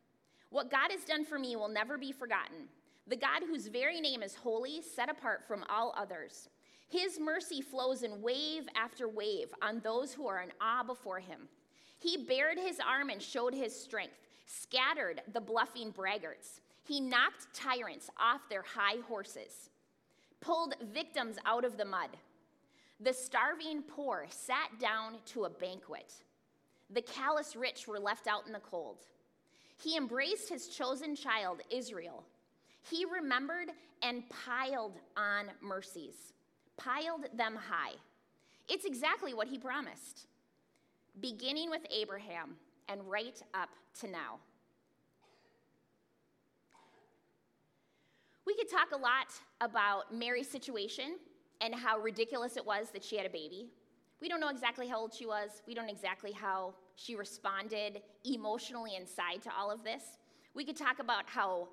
What 0.49 0.71
God 0.71 0.91
has 0.91 1.03
done 1.03 1.23
for 1.25 1.39
me 1.39 1.55
will 1.55 1.69
never 1.69 1.97
be 1.97 2.11
forgotten. 2.11 2.67
The 3.07 3.15
God 3.15 3.43
whose 3.47 3.67
very 3.67 3.99
name 3.99 4.21
is 4.21 4.35
holy, 4.35 4.81
set 4.81 5.09
apart 5.09 5.43
from 5.47 5.63
all 5.69 5.93
others. 5.97 6.49
His 6.89 7.19
mercy 7.19 7.61
flows 7.61 8.03
in 8.03 8.21
wave 8.21 8.67
after 8.75 9.07
wave 9.07 9.47
on 9.61 9.79
those 9.79 10.13
who 10.13 10.27
are 10.27 10.41
in 10.41 10.51
awe 10.59 10.83
before 10.83 11.19
him. 11.19 11.47
He 11.99 12.25
bared 12.25 12.57
his 12.57 12.79
arm 12.85 13.09
and 13.09 13.21
showed 13.21 13.53
his 13.53 13.73
strength, 13.73 14.27
scattered 14.45 15.21
the 15.31 15.39
bluffing 15.39 15.91
braggarts. 15.91 16.59
He 16.83 16.99
knocked 16.99 17.53
tyrants 17.53 18.09
off 18.19 18.41
their 18.49 18.63
high 18.63 18.99
horses, 19.07 19.69
pulled 20.41 20.75
victims 20.93 21.37
out 21.45 21.63
of 21.63 21.77
the 21.77 21.85
mud. 21.85 22.09
The 23.03 23.13
starving 23.13 23.81
poor 23.81 24.27
sat 24.29 24.79
down 24.79 25.15
to 25.27 25.45
a 25.45 25.49
banquet. 25.49 26.13
The 26.91 27.01
callous 27.01 27.55
rich 27.55 27.87
were 27.87 27.99
left 27.99 28.27
out 28.27 28.45
in 28.45 28.53
the 28.53 28.59
cold. 28.59 28.99
He 29.81 29.97
embraced 29.97 30.49
his 30.49 30.67
chosen 30.67 31.15
child, 31.15 31.61
Israel. 31.71 32.23
He 32.87 33.05
remembered 33.05 33.69
and 34.03 34.23
piled 34.29 34.99
on 35.17 35.47
mercies, 35.61 36.33
piled 36.77 37.25
them 37.35 37.55
high. 37.55 37.95
It's 38.69 38.85
exactly 38.85 39.33
what 39.33 39.47
he 39.47 39.57
promised, 39.57 40.27
beginning 41.19 41.71
with 41.71 41.81
Abraham 41.91 42.55
and 42.87 43.01
right 43.09 43.41
up 43.55 43.69
to 44.01 44.07
now. 44.07 44.37
We 48.45 48.53
could 48.55 48.69
talk 48.69 48.91
a 48.93 48.97
lot 48.97 49.27
about 49.59 50.13
Mary's 50.13 50.49
situation 50.49 51.15
and 51.61 51.73
how 51.73 51.99
ridiculous 51.99 52.57
it 52.57 52.65
was 52.65 52.89
that 52.89 53.03
she 53.03 53.15
had 53.15 53.25
a 53.25 53.29
baby. 53.29 53.69
We 54.19 54.27
don't 54.27 54.39
know 54.39 54.49
exactly 54.49 54.87
how 54.87 54.99
old 54.99 55.13
she 55.13 55.25
was. 55.25 55.61
We 55.67 55.73
don't 55.73 55.89
exactly 55.89 56.31
how 56.31 56.73
she 56.95 57.15
responded 57.15 58.01
emotionally 58.25 58.95
inside 58.95 59.41
to 59.43 59.51
all 59.57 59.71
of 59.71 59.83
this. 59.83 60.03
We 60.53 60.65
could 60.65 60.75
talk 60.75 60.99
about 60.99 61.23
how 61.27 61.69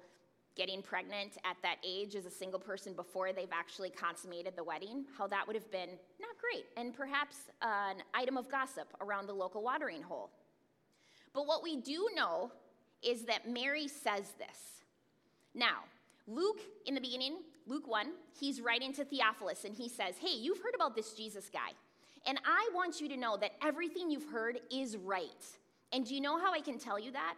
getting 0.57 0.83
pregnant 0.83 1.39
at 1.45 1.57
that 1.63 1.77
age 1.85 2.17
as 2.17 2.27
a 2.27 2.31
single 2.31 2.59
person 2.59 2.93
before 2.93 3.33
they've 3.33 3.53
actually 3.53 3.91
consummated 3.91 4.55
the 4.57 4.65
wedding, 4.65 5.05
how 5.17 5.27
that 5.29 5.47
would 5.47 5.55
have 5.55 5.71
been 5.71 5.91
not 6.21 6.37
great, 6.41 6.65
and 6.77 6.93
perhaps 6.95 7.37
an 7.63 7.97
item 8.13 8.37
of 8.37 8.51
gossip 8.51 8.89
around 9.01 9.27
the 9.27 9.33
local 9.33 9.63
watering 9.63 10.03
hole. 10.03 10.31
But 11.33 11.47
what 11.47 11.63
we 11.63 11.77
do 11.77 12.09
know 12.15 12.51
is 13.03 13.23
that 13.27 13.49
Mary 13.49 13.87
says 13.87 14.33
this. 14.39 14.83
Now, 15.55 15.85
Luke, 16.27 16.61
in 16.87 16.95
the 16.95 17.01
beginning, 17.01 17.37
Luke 17.69 17.87
1, 17.87 18.07
he's 18.41 18.61
writing 18.61 18.93
to 18.95 19.05
Theophilus 19.05 19.65
and 19.65 19.75
he 19.75 19.89
says, 19.89 20.17
Hey, 20.19 20.35
you've 20.39 20.59
heard 20.59 20.75
about 20.75 20.97
this 20.97 21.13
Jesus 21.13 21.51
guy. 21.53 21.71
And 22.27 22.39
I 22.45 22.69
want 22.75 23.01
you 23.01 23.09
to 23.11 23.17
know 23.17 23.37
that 23.37 23.53
everything 23.63 24.11
you've 24.11 24.31
heard 24.31 24.59
is 24.71 24.97
right. 24.97 25.45
And 25.93 26.05
do 26.05 26.15
you 26.15 26.21
know 26.21 26.39
how 26.39 26.53
I 26.53 26.61
can 26.61 26.79
tell 26.79 26.99
you 26.99 27.13
that? 27.13 27.35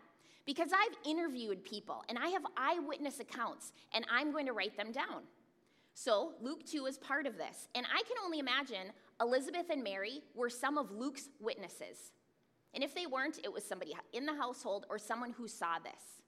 Because 0.47 0.71
I've 0.73 0.97
interviewed 1.05 1.65
people 1.65 2.03
and 2.09 2.19
I 2.19 2.29
have 2.29 2.43
eyewitness 2.57 3.21
accounts 3.21 3.73
and 3.93 4.05
I'm 4.11 4.33
going 4.33 4.47
to 4.47 4.53
write 4.53 4.77
them 4.77 4.93
down. 4.93 5.23
So 5.95 6.33
Luke 6.41 6.65
2 6.65 6.87
is 6.87 6.97
part 6.97 7.27
of 7.27 7.37
this. 7.37 7.69
And 7.75 7.85
I 7.87 8.03
can 8.03 8.17
only 8.25 8.39
imagine 8.39 8.93
Elizabeth 9.21 9.67
and 9.71 9.83
Mary 9.83 10.23
were 10.35 10.49
some 10.49 10.79
of 10.79 10.91
Luke's 10.91 11.29
witnesses. 11.41 12.13
And 12.73 12.85
if 12.85 12.95
they 12.95 13.07
weren't, 13.07 13.41
it 13.43 13.53
was 13.53 13.65
somebody 13.65 13.95
in 14.13 14.27
the 14.27 14.35
household 14.35 14.87
or 14.89 14.99
someone 14.99 15.33
who 15.33 15.49
saw 15.49 15.79
this. 15.79 16.20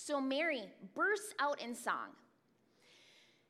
So 0.00 0.20
Mary 0.20 0.62
bursts 0.94 1.34
out 1.40 1.60
in 1.60 1.74
song. 1.74 2.14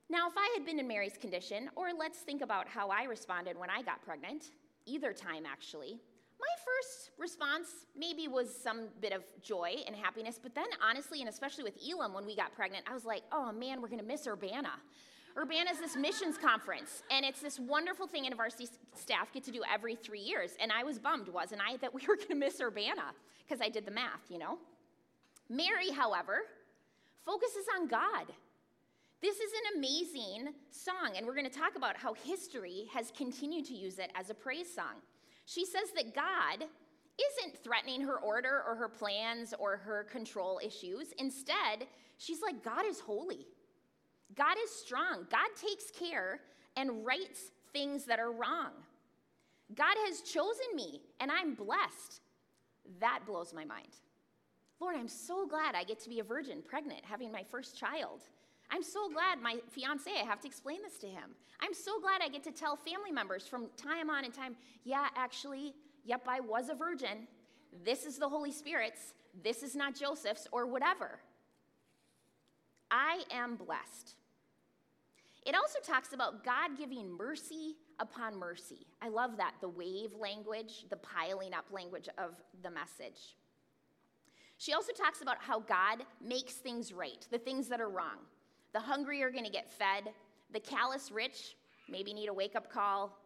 Now, 0.09 0.26
if 0.28 0.33
I 0.35 0.50
had 0.57 0.64
been 0.64 0.78
in 0.78 0.88
Mary's 0.88 1.19
condition, 1.19 1.69
or 1.76 1.90
let's 1.97 2.21
think 2.21 2.40
about 2.40 2.67
how 2.67 2.88
I 2.88 3.05
responded 3.05 3.59
when 3.59 3.69
I 3.69 3.83
got 3.83 4.00
pregnant, 4.00 4.47
either 4.87 5.12
time 5.12 5.45
actually, 5.45 6.00
my 6.40 6.64
first 6.64 7.11
response 7.19 7.69
maybe 7.95 8.28
was 8.28 8.49
some 8.52 8.88
bit 9.02 9.12
of 9.12 9.25
joy 9.43 9.75
and 9.87 9.95
happiness, 9.95 10.40
but 10.43 10.55
then 10.55 10.69
honestly, 10.83 11.21
and 11.21 11.28
especially 11.28 11.64
with 11.64 11.75
Elam 11.87 12.14
when 12.14 12.25
we 12.25 12.35
got 12.35 12.55
pregnant, 12.55 12.87
I 12.90 12.95
was 12.95 13.05
like, 13.05 13.25
oh 13.31 13.52
man, 13.52 13.83
we're 13.83 13.88
gonna 13.88 14.02
miss 14.02 14.26
Urbana. 14.26 14.73
Urbana 15.37 15.71
is 15.71 15.78
this 15.78 15.97
missions 15.97 16.38
conference, 16.38 17.02
and 17.11 17.26
it's 17.26 17.43
this 17.43 17.61
wonderful 17.61 18.07
thing 18.07 18.25
InterVarsity 18.25 18.71
staff 18.95 19.31
get 19.35 19.45
to 19.45 19.50
do 19.50 19.62
every 19.71 19.97
three 19.97 20.21
years. 20.21 20.57
And 20.62 20.73
I 20.73 20.83
was 20.83 20.99
bummed, 20.99 21.28
wasn't 21.28 21.61
I, 21.61 21.76
that 21.76 21.93
we 21.93 22.00
were 22.09 22.17
gonna 22.17 22.40
miss 22.40 22.59
Urbana, 22.59 23.12
because 23.47 23.61
I 23.61 23.69
did 23.69 23.85
the 23.85 23.93
math, 23.93 24.31
you 24.31 24.38
know? 24.38 24.57
Mary, 25.49 25.90
however, 25.90 26.43
focuses 27.25 27.67
on 27.78 27.88
God. 27.88 28.26
This 29.21 29.37
is 29.37 29.50
an 29.52 29.78
amazing 29.78 30.55
song, 30.71 31.14
and 31.17 31.26
we're 31.26 31.35
going 31.35 31.49
to 31.49 31.59
talk 31.59 31.75
about 31.76 31.97
how 31.97 32.14
history 32.14 32.87
has 32.93 33.11
continued 33.17 33.64
to 33.67 33.75
use 33.75 33.99
it 33.99 34.11
as 34.14 34.31
a 34.31 34.35
praise 34.35 34.73
song. 34.73 35.02
She 35.45 35.64
says 35.64 35.90
that 35.97 36.14
God 36.14 36.64
isn't 37.19 37.64
threatening 37.64 38.00
her 38.02 38.19
order 38.19 38.62
or 38.67 38.76
her 38.76 38.88
plans 38.88 39.55
or 39.59 39.76
her 39.78 40.05
control 40.05 40.61
issues. 40.64 41.12
Instead, 41.19 41.87
she's 42.19 42.43
like, 42.43 42.62
God 42.62 42.87
is 42.87 43.00
holy. 43.00 43.47
God 44.37 44.57
is 44.62 44.71
strong. 44.71 45.26
God 45.31 45.49
takes 45.61 45.90
care 45.90 46.40
and 46.76 47.05
rights 47.05 47.50
things 47.73 48.05
that 48.05 48.21
are 48.21 48.31
wrong. 48.31 48.71
God 49.75 49.97
has 50.07 50.21
chosen 50.21 50.67
me, 50.75 51.00
and 51.21 51.31
I'm 51.31 51.55
blessed. 51.55 52.21
That 53.00 53.21
blows 53.26 53.52
my 53.52 53.64
mind. 53.64 53.88
Lord, 54.80 54.97
I'm 54.97 55.08
so 55.08 55.47
glad 55.47 55.75
I 55.75 55.85
get 55.85 55.99
to 56.00 56.08
be 56.08 56.20
a 56.20 56.25
virgin, 56.25 56.62
pregnant, 56.66 57.00
having 57.02 57.32
my 57.32 57.42
first 57.42 57.76
child. 57.76 58.20
I'm 58.70 58.82
so 58.82 59.08
glad 59.08 59.40
my 59.40 59.56
fiance, 59.70 60.11
I 60.11 60.25
have 60.25 60.40
to 60.40 60.47
explain 60.47 60.82
this 60.82 60.99
to 60.99 61.06
him. 61.06 61.30
I'm 61.61 61.75
so 61.75 62.00
glad 62.00 62.20
I 62.23 62.28
get 62.28 62.44
to 62.44 62.52
tell 62.52 62.76
family 62.76 63.11
members 63.11 63.47
from 63.47 63.66
time 63.76 64.11
on 64.11 64.25
and 64.25 64.32
time, 64.32 64.56
yeah, 64.85 65.08
actually, 65.16 65.75
yep, 66.04 66.23
I 66.28 66.40
was 66.40 66.68
a 66.68 66.75
virgin. 66.75 67.26
This 67.85 68.04
is 68.04 68.18
the 68.18 68.28
Holy 68.28 68.52
Spirit's. 68.52 69.14
This 69.42 69.62
is 69.62 69.75
not 69.75 69.94
Joseph's 69.94 70.47
or 70.52 70.66
whatever. 70.66 71.18
I 72.90 73.25
am 73.30 73.56
blessed. 73.56 74.14
It 75.44 75.54
also 75.54 75.78
talks 75.80 76.12
about 76.12 76.44
God 76.44 76.76
giving 76.76 77.11
mercy 77.11 77.76
upon 77.99 78.38
mercy. 78.38 78.87
I 79.00 79.08
love 79.08 79.37
that, 79.38 79.54
the 79.61 79.68
wave 79.68 80.11
language, 80.18 80.85
the 80.90 80.97
piling 80.97 81.54
up 81.54 81.64
language 81.73 82.08
of 82.18 82.35
the 82.62 82.70
message. 82.70 83.35
She 84.59 84.73
also 84.73 84.93
talks 84.93 85.23
about 85.23 85.38
how 85.38 85.61
God 85.61 86.05
makes 86.21 86.55
things 86.55 86.93
right, 86.93 87.27
the 87.31 87.38
things 87.38 87.69
that 87.69 87.81
are 87.81 87.88
wrong. 87.88 88.19
The 88.73 88.81
hungry 88.81 89.23
are 89.23 89.31
going 89.31 89.45
to 89.45 89.50
get 89.50 89.71
fed. 89.71 90.12
The 90.53 90.61
callous 90.61 91.12
rich 91.12 91.57
maybe 91.88 92.12
need 92.12 92.29
a 92.29 92.35
wake 92.35 92.57
up 92.57 92.71
call. 92.71 93.17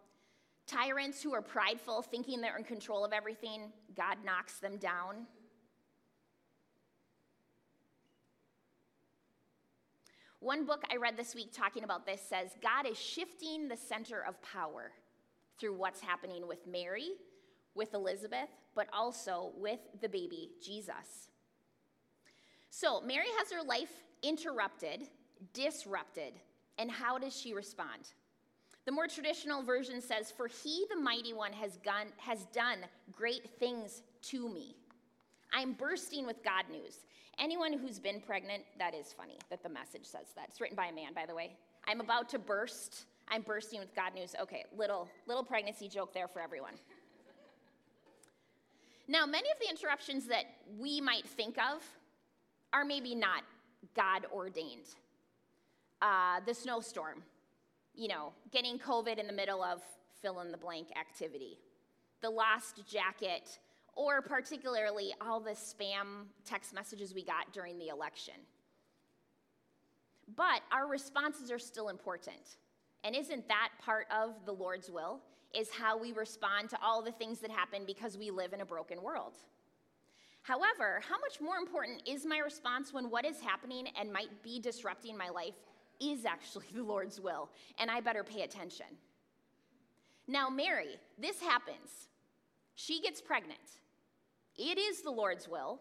Tyrants 0.66 1.22
who 1.22 1.34
are 1.34 1.42
prideful, 1.42 2.02
thinking 2.02 2.40
they're 2.40 2.58
in 2.58 2.64
control 2.64 3.04
of 3.04 3.12
everything, 3.12 3.72
God 3.96 4.18
knocks 4.24 4.58
them 4.58 4.76
down. 4.76 5.26
One 10.38 10.66
book 10.66 10.82
I 10.92 10.96
read 10.96 11.16
this 11.16 11.34
week 11.34 11.52
talking 11.52 11.84
about 11.84 12.04
this 12.04 12.20
says 12.20 12.56
God 12.60 12.86
is 12.86 12.98
shifting 12.98 13.68
the 13.68 13.76
center 13.76 14.24
of 14.26 14.40
power 14.42 14.92
through 15.58 15.74
what's 15.74 16.00
happening 16.00 16.46
with 16.46 16.66
Mary, 16.66 17.10
with 17.74 17.94
Elizabeth, 17.94 18.48
but 18.74 18.88
also 18.92 19.52
with 19.56 19.80
the 20.00 20.08
baby 20.08 20.50
Jesus. 20.64 21.28
So, 22.70 23.00
Mary 23.00 23.26
has 23.38 23.52
her 23.52 23.62
life 23.62 23.90
interrupted 24.22 25.02
disrupted. 25.52 26.34
And 26.78 26.90
how 26.90 27.18
does 27.18 27.38
she 27.38 27.52
respond? 27.52 28.12
The 28.84 28.92
more 28.92 29.06
traditional 29.06 29.62
version 29.62 30.00
says, 30.00 30.30
For 30.30 30.48
he, 30.48 30.86
the 30.90 31.00
mighty 31.00 31.32
one, 31.32 31.52
has, 31.52 31.78
gone, 31.84 32.08
has 32.16 32.46
done 32.52 32.78
great 33.12 33.48
things 33.58 34.02
to 34.22 34.48
me. 34.48 34.76
I'm 35.52 35.72
bursting 35.74 36.26
with 36.26 36.42
God 36.42 36.64
news. 36.70 37.04
Anyone 37.38 37.78
who's 37.78 37.98
been 37.98 38.20
pregnant, 38.20 38.62
that 38.78 38.94
is 38.94 39.12
funny 39.12 39.38
that 39.50 39.62
the 39.62 39.68
message 39.68 40.04
says 40.04 40.26
that. 40.36 40.46
It's 40.48 40.60
written 40.60 40.76
by 40.76 40.86
a 40.86 40.94
man, 40.94 41.14
by 41.14 41.26
the 41.26 41.34
way. 41.34 41.56
I'm 41.86 42.00
about 42.00 42.28
to 42.30 42.38
burst. 42.38 43.04
I'm 43.28 43.42
bursting 43.42 43.80
with 43.80 43.94
God 43.94 44.14
news. 44.14 44.34
Okay, 44.40 44.64
little, 44.76 45.08
little 45.26 45.44
pregnancy 45.44 45.88
joke 45.88 46.12
there 46.12 46.28
for 46.28 46.40
everyone. 46.40 46.74
Now, 49.08 49.26
many 49.26 49.50
of 49.50 49.58
the 49.58 49.68
interruptions 49.68 50.26
that 50.26 50.44
we 50.78 51.00
might 51.00 51.26
think 51.26 51.58
of 51.58 51.82
are 52.72 52.84
maybe 52.84 53.14
not 53.14 53.42
God 53.94 54.26
ordained 54.32 54.94
uh, 56.00 56.40
the 56.46 56.54
snowstorm, 56.54 57.22
you 57.94 58.08
know, 58.08 58.32
getting 58.50 58.78
COVID 58.78 59.18
in 59.18 59.26
the 59.26 59.32
middle 59.32 59.62
of 59.62 59.82
fill 60.20 60.40
in 60.40 60.50
the 60.50 60.56
blank 60.56 60.88
activity, 60.98 61.58
the 62.20 62.30
lost 62.30 62.82
jacket, 62.86 63.58
or 63.94 64.22
particularly 64.22 65.12
all 65.20 65.40
the 65.40 65.50
spam 65.50 66.26
text 66.44 66.72
messages 66.72 67.14
we 67.14 67.24
got 67.24 67.52
during 67.52 67.78
the 67.78 67.88
election. 67.88 68.34
But 70.36 70.62
our 70.70 70.86
responses 70.86 71.50
are 71.50 71.58
still 71.58 71.88
important. 71.88 72.56
And 73.04 73.14
isn't 73.14 73.48
that 73.48 73.70
part 73.84 74.06
of 74.10 74.34
the 74.46 74.52
Lord's 74.52 74.90
will? 74.90 75.20
Is 75.54 75.68
how 75.70 75.98
we 75.98 76.12
respond 76.12 76.70
to 76.70 76.78
all 76.82 77.02
the 77.02 77.12
things 77.12 77.40
that 77.40 77.50
happen 77.50 77.82
because 77.86 78.16
we 78.16 78.30
live 78.30 78.52
in 78.52 78.62
a 78.62 78.66
broken 78.66 79.02
world. 79.02 79.34
However, 80.42 81.02
how 81.08 81.18
much 81.20 81.40
more 81.40 81.56
important 81.56 82.02
is 82.06 82.26
my 82.26 82.38
response 82.38 82.92
when 82.92 83.10
what 83.10 83.24
is 83.24 83.40
happening 83.40 83.86
and 83.98 84.12
might 84.12 84.42
be 84.42 84.58
disrupting 84.58 85.16
my 85.16 85.28
life 85.28 85.54
is 86.00 86.24
actually 86.24 86.66
the 86.74 86.82
Lord's 86.82 87.20
will, 87.20 87.48
and 87.78 87.90
I 87.90 88.00
better 88.00 88.24
pay 88.24 88.42
attention. 88.42 88.86
Now, 90.26 90.48
Mary, 90.48 90.96
this 91.18 91.40
happens. 91.40 92.08
She 92.74 93.00
gets 93.00 93.20
pregnant. 93.20 93.58
It 94.56 94.78
is 94.78 95.02
the 95.02 95.10
Lord's 95.10 95.48
will. 95.48 95.80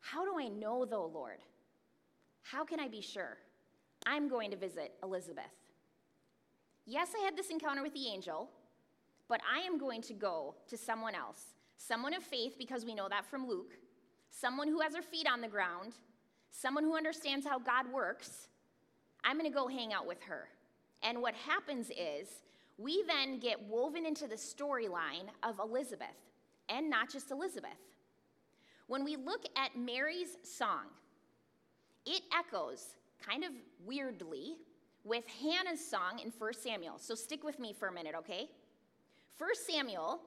How 0.00 0.24
do 0.24 0.38
I 0.38 0.48
know, 0.48 0.84
though, 0.84 1.06
Lord? 1.06 1.38
How 2.42 2.64
can 2.64 2.80
I 2.80 2.88
be 2.88 3.00
sure? 3.00 3.36
I'm 4.06 4.28
going 4.28 4.50
to 4.50 4.56
visit 4.56 4.94
Elizabeth. 5.02 5.44
Yes, 6.86 7.10
I 7.18 7.24
had 7.24 7.36
this 7.36 7.50
encounter 7.50 7.82
with 7.82 7.94
the 7.94 8.08
angel, 8.08 8.50
but 9.28 9.40
I 9.48 9.60
am 9.60 9.78
going 9.78 10.02
to 10.02 10.14
go 10.14 10.54
to 10.68 10.76
someone 10.76 11.14
else, 11.14 11.54
someone 11.76 12.14
of 12.14 12.22
faith, 12.22 12.56
because 12.58 12.84
we 12.84 12.94
know 12.94 13.08
that 13.08 13.26
from 13.26 13.46
Luke, 13.46 13.74
someone 14.30 14.68
who 14.68 14.80
has 14.80 14.94
her 14.94 15.02
feet 15.02 15.26
on 15.30 15.40
the 15.40 15.48
ground, 15.48 15.94
someone 16.50 16.84
who 16.84 16.96
understands 16.96 17.46
how 17.46 17.58
God 17.58 17.90
works. 17.92 18.48
I'm 19.22 19.38
going 19.38 19.50
to 19.50 19.54
go 19.54 19.68
hang 19.68 19.92
out 19.92 20.06
with 20.06 20.22
her. 20.22 20.48
And 21.02 21.22
what 21.22 21.34
happens 21.34 21.90
is 21.90 22.28
we 22.78 23.04
then 23.06 23.38
get 23.38 23.62
woven 23.62 24.06
into 24.06 24.26
the 24.26 24.36
storyline 24.36 25.28
of 25.42 25.58
Elizabeth, 25.58 26.08
and 26.68 26.88
not 26.88 27.10
just 27.10 27.30
Elizabeth. 27.30 27.70
When 28.86 29.04
we 29.04 29.16
look 29.16 29.44
at 29.56 29.76
Mary's 29.78 30.36
song, 30.42 30.86
it 32.06 32.22
echoes 32.36 32.96
kind 33.24 33.44
of 33.44 33.50
weirdly 33.84 34.56
with 35.04 35.24
Hannah's 35.42 35.84
song 35.84 36.20
in 36.22 36.32
1 36.36 36.52
Samuel. 36.54 36.98
So 36.98 37.14
stick 37.14 37.44
with 37.44 37.58
me 37.58 37.72
for 37.72 37.88
a 37.88 37.92
minute, 37.92 38.14
okay? 38.18 38.48
1 39.38 39.50
Samuel, 39.54 40.20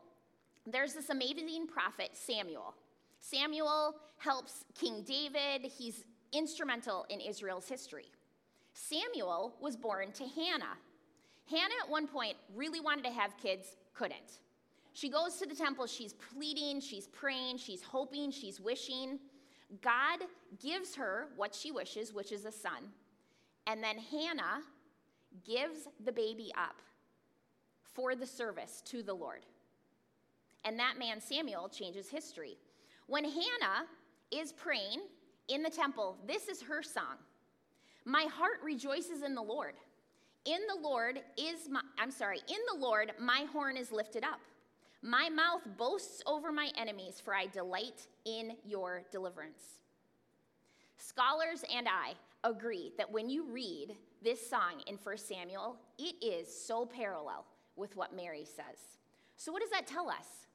there's 0.66 0.94
this 0.94 1.10
amazing 1.10 1.68
prophet, 1.68 2.10
Samuel. 2.14 2.74
Samuel 3.20 3.96
helps 4.18 4.66
King 4.74 5.04
David, 5.06 5.72
he's 5.78 6.06
instrumental 6.32 7.06
in 7.10 7.20
Israel's 7.20 7.68
history. 7.68 8.08
Samuel 8.74 9.54
was 9.62 9.78
born 9.78 10.12
to 10.14 10.24
Hannah. 10.24 10.78
Hannah, 11.50 11.76
at 11.84 11.90
one 11.90 12.08
point, 12.08 12.36
really 12.56 12.80
wanted 12.80 13.06
to 13.06 13.12
have 13.12 13.38
kids, 13.38 13.76
couldn't. 13.94 14.40
She 14.94 15.10
goes 15.10 15.38
to 15.38 15.46
the 15.46 15.56
temple, 15.56 15.86
she's 15.88 16.14
pleading, 16.14 16.80
she's 16.80 17.08
praying, 17.08 17.58
she's 17.58 17.82
hoping, 17.82 18.32
she's 18.32 18.60
wishing. 18.60 19.20
God 19.82 20.20
gives 20.62 20.96
her 20.96 21.28
what 21.36 21.54
she 21.54 21.72
wishes, 21.72 22.14
which 22.14 22.32
is 22.32 22.46
a 22.46 22.52
son. 22.52 22.92
And 23.68 23.84
then 23.84 23.98
Hannah 23.98 24.62
gives 25.46 25.88
the 26.04 26.12
baby 26.12 26.52
up 26.58 26.82
for 27.94 28.16
the 28.16 28.26
service 28.26 28.82
to 28.86 29.04
the 29.04 29.14
Lord. 29.14 29.46
And 30.66 30.80
that 30.80 30.98
man, 30.98 31.20
Samuel, 31.22 31.70
changes 31.70 32.10
history. 32.10 32.58
When 33.08 33.24
Hannah 33.24 33.86
is 34.32 34.52
praying 34.54 35.02
in 35.48 35.62
the 35.62 35.70
temple, 35.70 36.18
this 36.26 36.48
is 36.48 36.62
her 36.62 36.82
song 36.82 37.18
My 38.06 38.24
heart 38.24 38.60
rejoices 38.64 39.24
in 39.24 39.36
the 39.36 39.42
Lord. 39.42 39.74
In 40.46 40.60
the 40.68 40.82
Lord 40.82 41.22
is 41.38 41.70
my, 41.70 41.82
I'm 41.98 42.12
sorry, 42.12 42.40
in 42.50 42.58
the 42.74 42.86
Lord, 42.86 43.14
my 43.20 43.46
horn 43.54 43.78
is 43.78 43.92
lifted 43.92 44.26
up. 44.26 44.40
My 45.02 45.30
mouth 45.30 45.62
boasts 45.78 46.22
over 46.26 46.52
my 46.52 46.70
enemies, 46.78 47.22
for 47.24 47.34
I 47.34 47.46
delight 47.48 48.08
in 48.26 48.56
your 48.66 49.04
deliverance. 49.12 49.80
Scholars 50.98 51.64
and 51.74 51.88
I 51.88 52.14
agree 52.44 52.92
that 52.98 53.12
when 53.12 53.30
you 53.30 53.46
read 53.46 53.96
this 54.22 54.50
song 54.50 54.82
in 54.88 54.96
1 54.96 55.18
Samuel, 55.18 55.78
it 55.98 56.16
is 56.24 56.48
so 56.48 56.86
parallel 56.86 57.46
with 57.76 57.96
what 57.96 58.16
Mary 58.16 58.46
says. 58.46 58.80
So, 59.38 59.52
what 59.52 59.62
does 59.62 59.72
that 59.72 59.88
tell 59.88 60.10
us? 60.10 60.48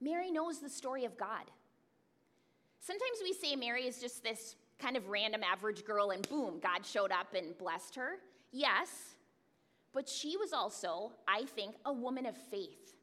Mary 0.00 0.30
knows 0.30 0.58
the 0.58 0.68
story 0.68 1.04
of 1.04 1.16
God. 1.16 1.50
Sometimes 2.80 3.18
we 3.22 3.32
say 3.32 3.54
Mary 3.54 3.86
is 3.86 4.00
just 4.00 4.24
this 4.24 4.56
kind 4.78 4.96
of 4.96 5.08
random 5.08 5.42
average 5.44 5.84
girl, 5.84 6.10
and 6.10 6.28
boom, 6.28 6.58
God 6.60 6.84
showed 6.84 7.12
up 7.12 7.34
and 7.34 7.56
blessed 7.56 7.94
her. 7.94 8.16
Yes, 8.50 9.14
but 9.92 10.08
she 10.08 10.36
was 10.36 10.52
also, 10.52 11.12
I 11.28 11.44
think, 11.44 11.76
a 11.84 11.92
woman 11.92 12.26
of 12.26 12.36
faith. 12.36 12.94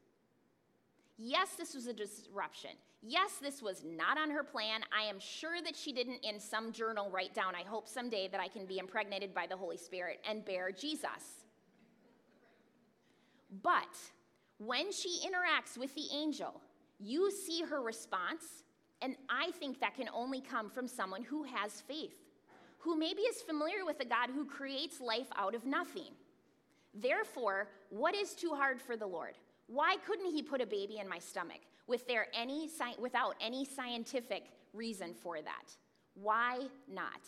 Yes, 1.16 1.54
this 1.56 1.74
was 1.74 1.86
a 1.86 1.92
disruption. 1.92 2.70
Yes, 3.02 3.38
this 3.40 3.62
was 3.62 3.82
not 3.82 4.18
on 4.18 4.30
her 4.30 4.44
plan. 4.44 4.82
I 4.96 5.04
am 5.04 5.18
sure 5.18 5.62
that 5.64 5.74
she 5.74 5.92
didn't, 5.92 6.22
in 6.22 6.38
some 6.38 6.70
journal, 6.70 7.08
write 7.10 7.34
down, 7.34 7.54
I 7.54 7.66
hope 7.66 7.88
someday 7.88 8.28
that 8.28 8.40
I 8.40 8.48
can 8.48 8.66
be 8.66 8.78
impregnated 8.78 9.34
by 9.34 9.46
the 9.46 9.56
Holy 9.56 9.78
Spirit 9.78 10.20
and 10.28 10.44
bear 10.44 10.70
Jesus. 10.70 11.46
But 13.62 13.96
when 14.58 14.92
she 14.92 15.20
interacts 15.26 15.78
with 15.78 15.94
the 15.94 16.06
angel, 16.14 16.60
you 16.98 17.30
see 17.30 17.62
her 17.62 17.80
response, 17.80 18.64
and 19.00 19.16
I 19.30 19.50
think 19.52 19.80
that 19.80 19.96
can 19.96 20.10
only 20.12 20.42
come 20.42 20.68
from 20.68 20.86
someone 20.86 21.22
who 21.22 21.44
has 21.44 21.80
faith, 21.80 22.18
who 22.78 22.98
maybe 22.98 23.22
is 23.22 23.40
familiar 23.40 23.86
with 23.86 24.00
a 24.00 24.04
God 24.04 24.28
who 24.34 24.44
creates 24.44 25.00
life 25.00 25.28
out 25.36 25.54
of 25.54 25.64
nothing. 25.64 26.12
Therefore, 26.94 27.68
what 27.88 28.14
is 28.14 28.34
too 28.34 28.52
hard 28.54 28.78
for 28.78 28.96
the 28.96 29.06
Lord? 29.06 29.38
Why 29.68 29.96
couldn't 30.06 30.32
he 30.32 30.42
put 30.42 30.60
a 30.60 30.66
baby 30.66 30.98
in 30.98 31.08
my 31.08 31.18
stomach 31.18 31.60
with 31.90 32.06
there 32.06 32.28
any, 32.32 32.70
without 32.98 33.34
any 33.40 33.66
scientific 33.66 34.44
reason 34.72 35.12
for 35.12 35.42
that? 35.42 35.74
Why 36.14 36.60
not? 36.88 37.20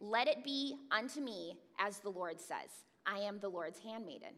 Let 0.00 0.28
it 0.28 0.44
be 0.44 0.76
unto 0.90 1.20
me 1.20 1.58
as 1.78 1.98
the 1.98 2.10
Lord 2.10 2.40
says. 2.40 2.70
I 3.04 3.18
am 3.18 3.38
the 3.38 3.48
Lord's 3.48 3.80
handmaiden. 3.80 4.34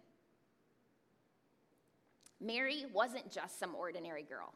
Mary 2.40 2.86
wasn't 2.92 3.30
just 3.30 3.58
some 3.58 3.74
ordinary 3.74 4.22
girl. 4.22 4.54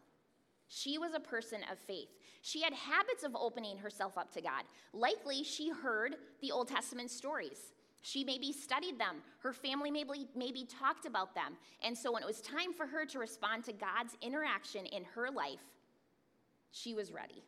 She 0.69 0.99
was 0.99 1.13
a 1.15 1.21
person 1.21 1.61
of 1.71 1.79
faith. 1.79 2.09
She 2.41 2.63
had 2.63 2.73
habits 2.73 3.25
of 3.25 3.37
opening 3.37 3.77
herself 3.77 4.17
up 4.17 4.33
to 4.33 4.41
God. 4.41 4.65
Likely, 4.93 5.45
she 5.45 5.71
heard 5.71 6.17
the 6.41 6.51
Old 6.51 6.69
Testament 6.69 7.11
stories. 7.11 7.73
She 8.03 8.25
maybe 8.25 8.53
studied 8.53 8.99
them. 8.99 9.23
Her 9.39 9.53
family 9.53 9.91
maybe, 9.91 10.29
maybe 10.35 10.65
talked 10.65 11.07
about 11.07 11.35
them. 11.35 11.57
And 11.85 11.97
so, 11.97 12.13
when 12.13 12.23
it 12.23 12.27
was 12.27 12.41
time 12.41 12.73
for 12.73 12.87
her 12.87 13.07
to 13.07 13.19
respond 13.19 13.65
to 13.65 13.73
God's 13.73 14.17
interaction 14.21 14.87
in 14.87 15.05
her 15.15 15.31
life, 15.31 15.63
she 16.73 16.95
was 16.95 17.13
ready. 17.13 17.45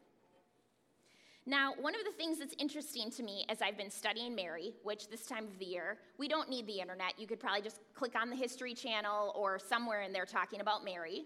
Now, 1.47 1.75
one 1.79 1.95
of 1.95 2.05
the 2.05 2.13
things 2.13 2.39
that's 2.39 2.55
interesting 2.59 3.11
to 3.11 3.23
me 3.23 3.45
as 3.51 3.61
I've 3.61 3.77
been 3.77 3.91
studying 3.91 4.35
Mary, 4.35 4.73
which 4.83 5.09
this 5.09 5.27
time 5.27 5.45
of 5.45 5.59
the 5.59 5.67
year, 5.67 5.99
we 6.17 6.27
don't 6.27 6.49
need 6.49 6.67
the 6.67 6.81
internet. 6.81 7.19
You 7.19 7.27
could 7.27 7.39
probably 7.41 7.61
just 7.61 7.81
click 7.95 8.15
on 8.19 8.31
the 8.31 8.37
History 8.37 8.73
Channel 8.73 9.35
or 9.37 9.59
somewhere 9.59 10.03
in 10.03 10.13
there 10.13 10.25
talking 10.25 10.63
about 10.63 10.85
Mary. 10.85 11.25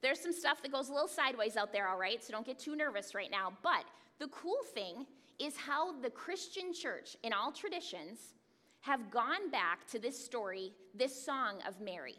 There's 0.00 0.20
some 0.20 0.32
stuff 0.32 0.62
that 0.62 0.70
goes 0.70 0.90
a 0.90 0.92
little 0.92 1.08
sideways 1.08 1.56
out 1.56 1.72
there, 1.72 1.88
all 1.88 1.98
right, 1.98 2.22
so 2.22 2.32
don't 2.32 2.46
get 2.46 2.60
too 2.60 2.76
nervous 2.76 3.16
right 3.16 3.32
now. 3.32 3.52
But 3.62 3.84
the 4.20 4.28
cool 4.28 4.60
thing 4.74 5.06
is 5.40 5.56
how 5.56 5.98
the 6.02 6.10
Christian 6.10 6.72
church, 6.72 7.16
in 7.24 7.32
all 7.32 7.50
traditions, 7.50 8.34
have 8.80 9.10
gone 9.10 9.50
back 9.50 9.86
to 9.88 9.98
this 9.98 10.22
story, 10.22 10.72
this 10.94 11.24
song 11.24 11.58
of 11.66 11.80
Mary. 11.80 12.16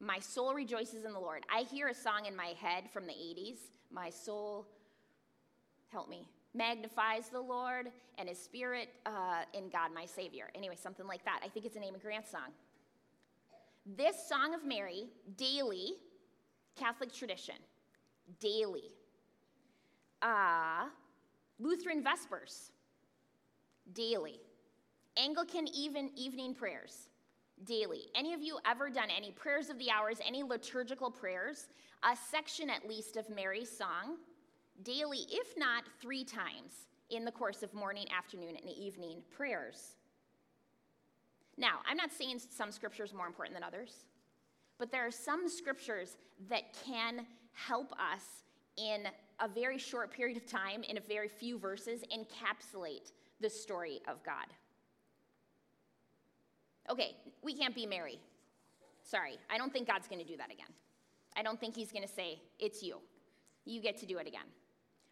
My 0.00 0.18
soul 0.18 0.54
rejoices 0.54 1.04
in 1.04 1.12
the 1.12 1.20
Lord. 1.20 1.44
I 1.54 1.62
hear 1.62 1.88
a 1.88 1.94
song 1.94 2.26
in 2.26 2.34
my 2.34 2.54
head 2.60 2.84
from 2.92 3.06
the 3.06 3.12
80s. 3.12 3.58
My 3.92 4.10
soul, 4.10 4.66
help 5.92 6.08
me, 6.08 6.26
magnifies 6.54 7.28
the 7.28 7.40
Lord 7.40 7.88
and 8.18 8.28
his 8.28 8.38
spirit 8.38 8.88
uh, 9.06 9.42
in 9.54 9.68
God, 9.68 9.90
my 9.94 10.06
Savior. 10.06 10.48
Anyway, 10.54 10.74
something 10.74 11.06
like 11.06 11.24
that. 11.24 11.40
I 11.44 11.48
think 11.48 11.66
it's 11.66 11.76
an 11.76 11.84
Amy 11.84 11.98
Grant 12.00 12.26
song. 12.26 12.50
This 13.84 14.16
song 14.28 14.54
of 14.54 14.64
Mary, 14.64 15.04
daily, 15.36 15.94
Catholic 16.76 17.12
tradition, 17.12 17.56
daily. 18.40 18.94
Uh, 20.20 20.86
Lutheran 21.58 22.02
Vespers, 22.02 22.70
daily. 23.92 24.40
Anglican 25.16 25.68
even 25.74 26.10
evening 26.16 26.54
prayers, 26.54 27.08
daily. 27.64 28.04
Any 28.14 28.32
of 28.32 28.40
you 28.40 28.58
ever 28.66 28.88
done 28.88 29.08
any 29.14 29.30
prayers 29.30 29.68
of 29.68 29.78
the 29.78 29.90
hours, 29.90 30.18
any 30.26 30.42
liturgical 30.42 31.10
prayers? 31.10 31.68
A 32.02 32.16
section 32.30 32.70
at 32.70 32.88
least 32.88 33.16
of 33.16 33.28
Mary's 33.30 33.70
song, 33.70 34.16
daily, 34.82 35.26
if 35.30 35.56
not 35.56 35.84
three 36.00 36.24
times 36.24 36.88
in 37.10 37.24
the 37.24 37.30
course 37.30 37.62
of 37.62 37.72
morning, 37.74 38.06
afternoon, 38.16 38.56
and 38.60 38.70
evening 38.70 39.22
prayers. 39.30 39.96
Now, 41.58 41.80
I'm 41.88 41.96
not 41.96 42.10
saying 42.10 42.40
some 42.50 42.72
scriptures 42.72 43.12
more 43.12 43.26
important 43.26 43.54
than 43.54 43.62
others. 43.62 44.06
But 44.78 44.90
there 44.90 45.06
are 45.06 45.12
some 45.12 45.48
scriptures 45.48 46.16
that 46.48 46.74
can 46.84 47.26
help 47.52 47.92
us 47.92 48.24
in 48.76 49.04
a 49.38 49.46
very 49.46 49.78
short 49.78 50.10
period 50.10 50.36
of 50.36 50.46
time, 50.46 50.82
in 50.82 50.96
a 50.96 51.00
very 51.00 51.28
few 51.28 51.58
verses, 51.58 52.02
encapsulate 52.12 53.12
the 53.40 53.50
story 53.50 54.00
of 54.08 54.22
God. 54.24 54.46
Okay, 56.90 57.16
we 57.42 57.54
can't 57.54 57.74
be 57.74 57.86
Mary. 57.86 58.18
Sorry, 59.02 59.38
I 59.50 59.58
don't 59.58 59.72
think 59.72 59.86
God's 59.86 60.08
going 60.08 60.20
to 60.20 60.26
do 60.26 60.36
that 60.36 60.52
again. 60.52 60.72
I 61.36 61.42
don't 61.42 61.58
think 61.58 61.74
He's 61.74 61.92
going 61.92 62.06
to 62.06 62.12
say, 62.12 62.40
It's 62.58 62.82
you. 62.82 62.98
You 63.64 63.80
get 63.80 63.96
to 63.98 64.06
do 64.06 64.18
it 64.18 64.26
again. 64.26 64.46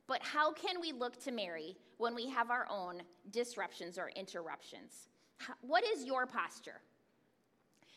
But 0.07 0.23
how 0.23 0.53
can 0.53 0.81
we 0.81 0.93
look 0.93 1.23
to 1.23 1.31
Mary 1.31 1.77
when 1.99 2.15
we 2.15 2.29
have 2.29 2.51
our 2.51 2.67
own 2.69 3.03
disruptions 3.31 3.97
or 3.97 4.11
interruptions? 4.17 5.09
What 5.61 5.85
is 5.85 6.05
your 6.05 6.27
posture? 6.27 6.81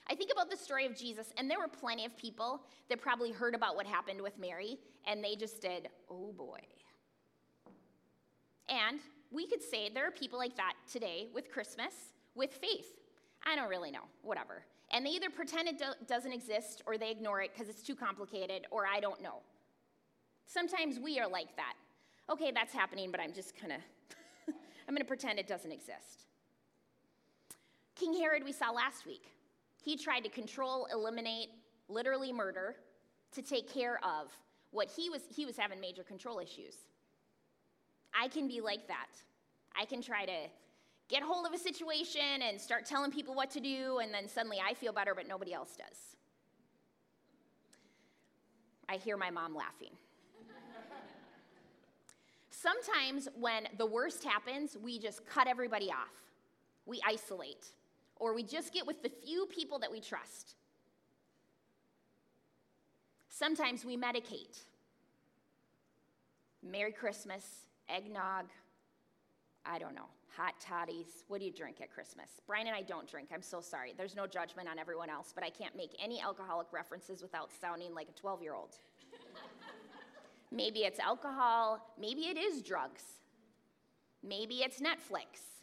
I 0.08 0.16
think 0.16 0.32
about 0.32 0.52
the 0.52 0.58
story 0.58 0.86
of 0.86 0.96
Jesus, 0.96 1.34
and 1.38 1.50
there 1.50 1.60
were 1.60 1.68
plenty 1.68 2.06
of 2.06 2.16
people 2.18 2.62
that 2.90 3.02
probably 3.02 3.32
heard 3.32 3.56
about 3.56 3.76
what 3.76 3.86
happened 3.86 4.22
with 4.22 4.38
Mary, 4.38 4.78
and 5.08 5.24
they 5.24 5.36
just 5.36 5.62
did, 5.62 5.88
oh 6.10 6.34
boy. 6.38 6.60
And 8.70 9.00
we 9.32 9.48
could 9.48 9.62
say 9.62 9.90
there 9.90 10.08
are 10.08 10.12
people 10.12 10.38
like 10.38 10.56
that 10.58 10.74
today 10.92 11.30
with 11.34 11.52
Christmas, 11.52 11.94
with 12.36 12.52
faith. 12.54 13.03
I 13.46 13.56
don't 13.56 13.70
really 13.70 13.92
know, 13.92 14.06
whatever. 14.22 14.64
And 14.92 15.06
they 15.06 15.12
either 15.12 15.30
pretend 15.30 15.68
it 15.68 15.78
do- 15.78 16.06
doesn't 16.08 16.32
exist, 16.32 16.82
or 16.86 16.98
they 16.98 17.12
ignore 17.12 17.42
it 17.42 17.52
because 17.54 17.70
it's 17.70 17.82
too 17.82 17.96
complicated, 17.96 18.68
or 18.72 18.86
I 18.86 19.00
don't 19.00 19.22
know. 19.22 19.42
Sometimes 20.46 21.00
we 21.00 21.20
are 21.20 21.28
like 21.28 21.56
that. 21.56 21.74
Okay, 22.30 22.52
that's 22.52 22.74
happening, 22.74 23.12
but 23.12 23.20
I'm 23.20 23.34
just 23.34 23.58
kind 23.60 23.74
of, 23.74 23.80
I'm 24.88 24.94
going 24.94 25.00
to 25.00 25.06
pretend 25.06 25.40
it 25.40 25.48
doesn't 25.48 25.72
exist. 25.72 26.26
King 27.96 28.14
Herod, 28.14 28.44
we 28.44 28.52
saw 28.52 28.72
last 28.72 29.06
week. 29.06 29.32
He 29.84 29.98
tried 29.98 30.22
to 30.22 30.30
control, 30.30 30.88
eliminate, 30.92 31.50
literally 31.90 32.32
murder 32.32 32.76
to 33.34 33.42
take 33.42 33.72
care 33.72 34.00
of 34.04 34.30
what 34.72 34.90
he 34.90 35.10
was 35.10 35.22
he 35.30 35.46
was 35.46 35.58
having 35.58 35.80
major 35.80 36.04
control 36.04 36.40
issues. 36.40 36.76
I 38.14 38.28
can 38.28 38.48
be 38.48 38.62
like 38.62 38.88
that. 38.88 39.10
I 39.80 39.86
can 39.86 40.02
try 40.02 40.26
to 40.26 40.50
get 41.10 41.24
hold 41.24 41.46
of 41.46 41.54
a 41.54 41.58
situation 41.58 42.42
and 42.42 42.60
start 42.60 42.86
telling 42.86 43.12
people 43.12 43.36
what 43.36 43.50
to 43.52 43.60
do 43.60 44.00
and 44.02 44.14
then 44.14 44.28
suddenly 44.28 44.58
I 44.66 44.74
feel 44.74 44.94
better 44.94 45.14
but 45.14 45.28
nobody 45.28 45.54
else 45.54 45.76
does. 45.78 45.98
I 48.90 48.98
hear 48.98 49.18
my 49.18 49.30
mom 49.30 49.56
laughing. 49.56 49.92
Sometimes 52.50 53.28
when 53.38 53.68
the 53.78 53.86
worst 53.86 54.24
happens, 54.24 54.78
we 54.82 54.98
just 54.98 55.26
cut 55.26 55.48
everybody 55.48 55.92
off. 55.92 56.14
We 56.86 57.02
isolate 57.06 57.66
or 58.18 58.34
we 58.34 58.44
just 58.44 58.74
get 58.74 58.88
with 58.88 59.04
the 59.04 59.10
few 59.10 59.46
people 59.48 59.80
that 59.80 59.92
we 59.92 60.00
trust. 60.00 60.56
Sometimes 63.30 63.84
we 63.84 63.98
medicate. 63.98 64.62
Merry 66.62 66.94
Christmas, 66.94 67.44
eggnog, 67.90 68.46
I 69.66 69.80
don't 69.80 69.96
know, 69.96 70.08
hot 70.36 70.54
toddies. 70.60 71.24
What 71.28 71.40
do 71.40 71.46
you 71.46 71.52
drink 71.52 71.78
at 71.82 71.92
Christmas? 71.92 72.30
Brian 72.48 72.68
and 72.68 72.76
I 72.76 72.82
don't 72.82 73.08
drink. 73.08 73.30
I'm 73.34 73.42
so 73.42 73.62
sorry. 73.62 73.94
There's 73.96 74.16
no 74.16 74.28
judgment 74.28 74.68
on 74.68 74.80
everyone 74.80 75.10
else, 75.10 75.32
but 75.34 75.44
I 75.44 75.50
can't 75.50 75.76
make 75.76 75.92
any 76.04 76.22
alcoholic 76.22 76.68
references 76.72 77.22
without 77.22 77.52
sounding 77.62 77.94
like 77.94 78.08
a 78.10 78.20
12 78.20 78.42
year 78.42 78.54
old. 78.54 78.76
maybe 80.52 80.80
it's 80.80 81.00
alcohol, 81.00 81.94
maybe 82.00 82.22
it 82.24 82.38
is 82.38 82.62
drugs, 82.62 83.04
maybe 84.24 84.56
it's 84.56 84.80
Netflix. 84.80 85.54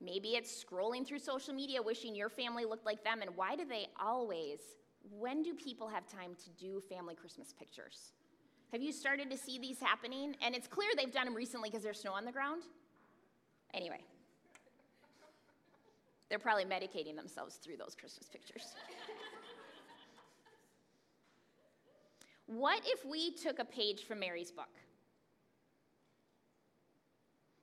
Maybe 0.00 0.36
it's 0.36 0.64
scrolling 0.64 1.04
through 1.04 1.18
social 1.18 1.52
media 1.52 1.82
wishing 1.82 2.14
your 2.14 2.28
family 2.28 2.64
looked 2.64 2.86
like 2.86 3.02
them. 3.02 3.20
And 3.20 3.36
why 3.36 3.56
do 3.56 3.64
they 3.64 3.88
always, 4.00 4.60
when 5.10 5.42
do 5.42 5.54
people 5.54 5.88
have 5.88 6.06
time 6.06 6.36
to 6.44 6.50
do 6.50 6.80
family 6.88 7.16
Christmas 7.16 7.52
pictures? 7.52 8.12
Have 8.70 8.80
you 8.80 8.92
started 8.92 9.30
to 9.30 9.36
see 9.36 9.58
these 9.58 9.80
happening? 9.80 10.36
And 10.40 10.54
it's 10.54 10.68
clear 10.68 10.88
they've 10.96 11.12
done 11.12 11.24
them 11.24 11.34
recently 11.34 11.68
because 11.68 11.82
there's 11.82 12.00
snow 12.00 12.12
on 12.12 12.24
the 12.24 12.30
ground. 12.32 12.62
Anyway, 13.74 14.00
they're 16.28 16.38
probably 16.38 16.64
medicating 16.64 17.16
themselves 17.16 17.56
through 17.56 17.76
those 17.76 17.94
Christmas 17.94 18.28
pictures. 18.28 18.64
what 22.46 22.80
if 22.84 23.04
we 23.04 23.32
took 23.32 23.58
a 23.58 23.64
page 23.64 24.04
from 24.04 24.20
Mary's 24.20 24.50
book? 24.50 24.68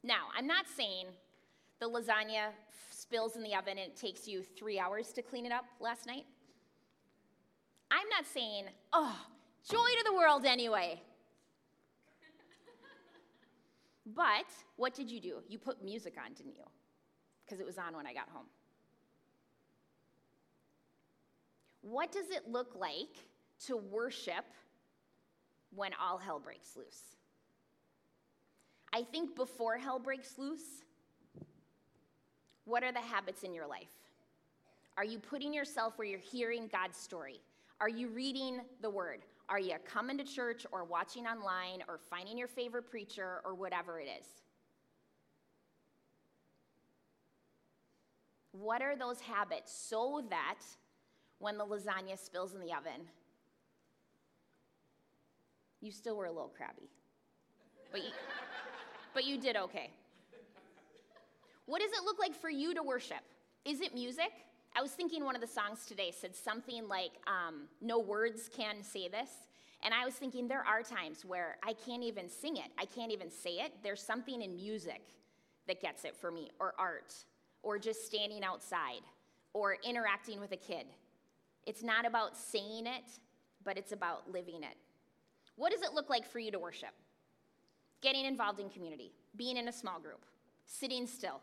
Now, 0.03 0.27
I'm 0.37 0.47
not 0.47 0.67
saying 0.67 1.07
the 1.79 1.89
lasagna 1.89 2.49
spills 2.91 3.35
in 3.35 3.43
the 3.43 3.55
oven 3.55 3.77
and 3.77 3.91
it 3.91 3.95
takes 3.95 4.27
you 4.27 4.43
three 4.43 4.79
hours 4.79 5.11
to 5.13 5.21
clean 5.21 5.45
it 5.45 5.51
up 5.51 5.65
last 5.79 6.05
night. 6.05 6.25
I'm 7.91 8.07
not 8.09 8.25
saying, 8.25 8.65
oh, 8.93 9.15
joy 9.69 9.77
to 9.77 10.03
the 10.05 10.13
world 10.13 10.45
anyway. 10.45 11.01
But 14.13 14.45
what 14.75 14.93
did 14.93 15.09
you 15.09 15.19
do? 15.19 15.37
You 15.47 15.57
put 15.57 15.83
music 15.83 16.15
on, 16.23 16.33
didn't 16.33 16.55
you? 16.55 16.63
Because 17.45 17.59
it 17.59 17.65
was 17.65 17.77
on 17.77 17.95
when 17.95 18.05
I 18.05 18.13
got 18.13 18.29
home. 18.29 18.45
What 21.81 22.11
does 22.11 22.29
it 22.31 22.49
look 22.49 22.75
like 22.75 23.15
to 23.67 23.77
worship 23.77 24.45
when 25.75 25.91
all 26.01 26.17
hell 26.17 26.39
breaks 26.39 26.75
loose? 26.75 27.15
I 28.91 29.03
think 29.03 29.35
before 29.35 29.77
hell 29.77 29.99
breaks 29.99 30.37
loose, 30.37 30.83
what 32.65 32.83
are 32.83 32.91
the 32.91 32.99
habits 32.99 33.43
in 33.43 33.53
your 33.53 33.67
life? 33.67 33.91
Are 34.97 35.03
you 35.03 35.19
putting 35.19 35.53
yourself 35.53 35.97
where 35.97 36.07
you're 36.07 36.19
hearing 36.19 36.69
God's 36.71 36.97
story? 36.97 37.41
Are 37.81 37.89
you 37.89 38.07
reading 38.09 38.61
the 38.81 38.89
word? 38.89 39.21
Are 39.47 39.59
you 39.59 39.75
coming 39.85 40.17
to 40.17 40.23
church 40.23 40.65
or 40.71 40.83
watching 40.83 41.27
online 41.27 41.83
or 41.87 41.99
finding 42.09 42.37
your 42.37 42.47
favorite 42.47 42.89
preacher 42.89 43.41
or 43.45 43.53
whatever 43.53 43.99
it 43.99 44.07
is? 44.19 44.25
What 48.51 48.81
are 48.81 48.95
those 48.95 49.19
habits 49.19 49.71
so 49.71 50.23
that 50.29 50.59
when 51.39 51.57
the 51.57 51.65
lasagna 51.65 52.17
spills 52.17 52.53
in 52.53 52.59
the 52.59 52.73
oven, 52.73 53.05
you 55.81 55.91
still 55.91 56.15
were 56.15 56.25
a 56.25 56.31
little 56.31 56.51
crabby? 56.55 56.89
But 57.91 58.03
you, 58.03 58.09
but 59.13 59.25
you 59.25 59.39
did 59.39 59.55
okay. 59.57 59.91
What 61.65 61.81
does 61.81 61.91
it 61.91 62.03
look 62.03 62.17
like 62.17 62.33
for 62.33 62.49
you 62.49 62.73
to 62.73 62.81
worship? 62.81 63.21
Is 63.63 63.81
it 63.81 63.93
music? 63.93 64.31
I 64.77 64.81
was 64.81 64.91
thinking 64.91 65.23
one 65.23 65.35
of 65.35 65.41
the 65.41 65.47
songs 65.47 65.85
today 65.85 66.11
said 66.11 66.35
something 66.35 66.87
like, 66.89 67.11
um, 67.27 67.61
No 67.81 67.97
words 67.97 68.49
can 68.55 68.83
say 68.83 69.07
this. 69.07 69.29
And 69.83 69.93
I 69.93 70.03
was 70.03 70.15
thinking 70.15 70.47
there 70.47 70.65
are 70.67 70.81
times 70.81 71.23
where 71.23 71.57
I 71.63 71.73
can't 71.73 72.03
even 72.03 72.29
sing 72.29 72.57
it, 72.57 72.71
I 72.77 72.85
can't 72.85 73.11
even 73.11 73.29
say 73.29 73.51
it. 73.51 73.71
There's 73.83 74.01
something 74.01 74.41
in 74.41 74.55
music 74.55 75.01
that 75.67 75.81
gets 75.81 76.03
it 76.03 76.15
for 76.15 76.29
me, 76.31 76.51
or 76.59 76.73
art, 76.77 77.13
or 77.63 77.79
just 77.79 78.05
standing 78.05 78.43
outside, 78.43 79.01
or 79.53 79.77
interacting 79.83 80.39
with 80.39 80.51
a 80.51 80.57
kid. 80.57 80.85
It's 81.65 81.83
not 81.83 82.05
about 82.05 82.37
saying 82.37 82.85
it, 82.85 83.03
but 83.63 83.77
it's 83.77 83.91
about 83.91 84.29
living 84.31 84.63
it. 84.63 84.75
What 85.55 85.71
does 85.71 85.81
it 85.81 85.93
look 85.93 86.09
like 86.09 86.25
for 86.25 86.39
you 86.39 86.51
to 86.51 86.59
worship? 86.59 86.91
Getting 88.01 88.25
involved 88.25 88.59
in 88.59 88.69
community, 88.69 89.13
being 89.35 89.57
in 89.57 89.67
a 89.67 89.73
small 89.73 89.99
group, 89.99 90.25
sitting 90.65 91.07
still, 91.07 91.41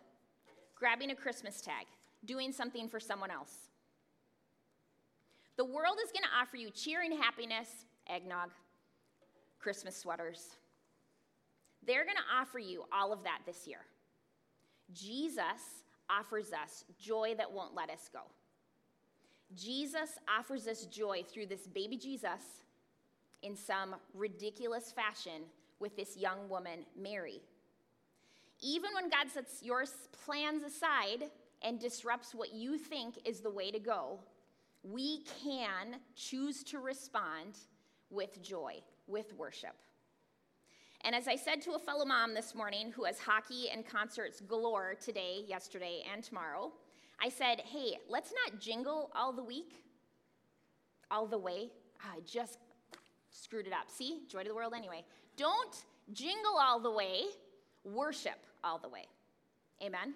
grabbing 0.76 1.10
a 1.10 1.14
Christmas 1.14 1.60
tag, 1.60 1.86
doing 2.24 2.52
something 2.52 2.88
for 2.88 3.00
someone 3.00 3.30
else. 3.30 3.52
The 5.56 5.64
world 5.64 5.98
is 6.04 6.12
going 6.12 6.22
to 6.22 6.40
offer 6.40 6.56
you 6.56 6.70
cheer 6.70 7.02
and 7.02 7.22
happiness, 7.22 7.68
eggnog, 8.08 8.50
Christmas 9.58 9.96
sweaters. 9.96 10.56
They're 11.86 12.04
going 12.04 12.16
to 12.16 12.40
offer 12.40 12.58
you 12.58 12.84
all 12.92 13.12
of 13.12 13.24
that 13.24 13.40
this 13.46 13.66
year. 13.66 13.80
Jesus 14.92 15.84
offers 16.08 16.52
us 16.52 16.84
joy 17.00 17.34
that 17.38 17.50
won't 17.50 17.74
let 17.74 17.90
us 17.90 18.08
go. 18.12 18.20
Jesus 19.54 20.18
offers 20.28 20.66
us 20.66 20.86
joy 20.86 21.22
through 21.28 21.46
this 21.46 21.66
baby 21.66 21.96
Jesus 21.96 22.64
in 23.42 23.56
some 23.56 23.96
ridiculous 24.14 24.92
fashion 24.92 25.42
with 25.80 25.96
this 25.96 26.16
young 26.16 26.48
woman, 26.48 26.84
Mary. 26.98 27.40
Even 28.60 28.90
when 28.94 29.10
God 29.10 29.30
sets 29.32 29.62
your 29.62 29.84
plans 30.24 30.62
aside 30.62 31.30
and 31.64 31.78
disrupts 31.78 32.34
what 32.34 32.52
you 32.52 32.78
think 32.78 33.18
is 33.24 33.40
the 33.40 33.50
way 33.50 33.70
to 33.70 33.78
go, 33.78 34.18
we 34.82 35.24
can 35.42 35.96
choose 36.16 36.62
to 36.64 36.78
respond 36.78 37.56
with 38.10 38.42
joy, 38.42 38.74
with 39.06 39.32
worship. 39.34 39.74
And 41.04 41.14
as 41.14 41.26
I 41.26 41.36
said 41.36 41.60
to 41.62 41.72
a 41.72 41.78
fellow 41.78 42.04
mom 42.04 42.34
this 42.34 42.54
morning 42.54 42.92
who 42.92 43.04
has 43.04 43.18
hockey 43.18 43.68
and 43.72 43.86
concerts 43.86 44.40
galore 44.40 44.94
today, 45.04 45.44
yesterday, 45.46 46.02
and 46.12 46.22
tomorrow, 46.22 46.72
I 47.20 47.28
said, 47.28 47.60
hey, 47.60 47.98
let's 48.08 48.32
not 48.44 48.60
jingle 48.60 49.10
all 49.14 49.32
the 49.32 49.42
week, 49.42 49.84
all 51.10 51.26
the 51.26 51.38
way. 51.38 51.70
Ah, 52.04 52.14
I 52.16 52.20
just 52.20 52.58
screwed 53.30 53.66
it 53.66 53.72
up. 53.72 53.90
See, 53.90 54.20
joy 54.28 54.42
to 54.42 54.48
the 54.48 54.54
world 54.54 54.74
anyway. 54.76 55.04
Don't 55.36 55.84
jingle 56.12 56.56
all 56.60 56.78
the 56.78 56.90
way, 56.90 57.22
worship 57.84 58.38
all 58.62 58.78
the 58.78 58.88
way. 58.88 59.06
Amen? 59.82 60.14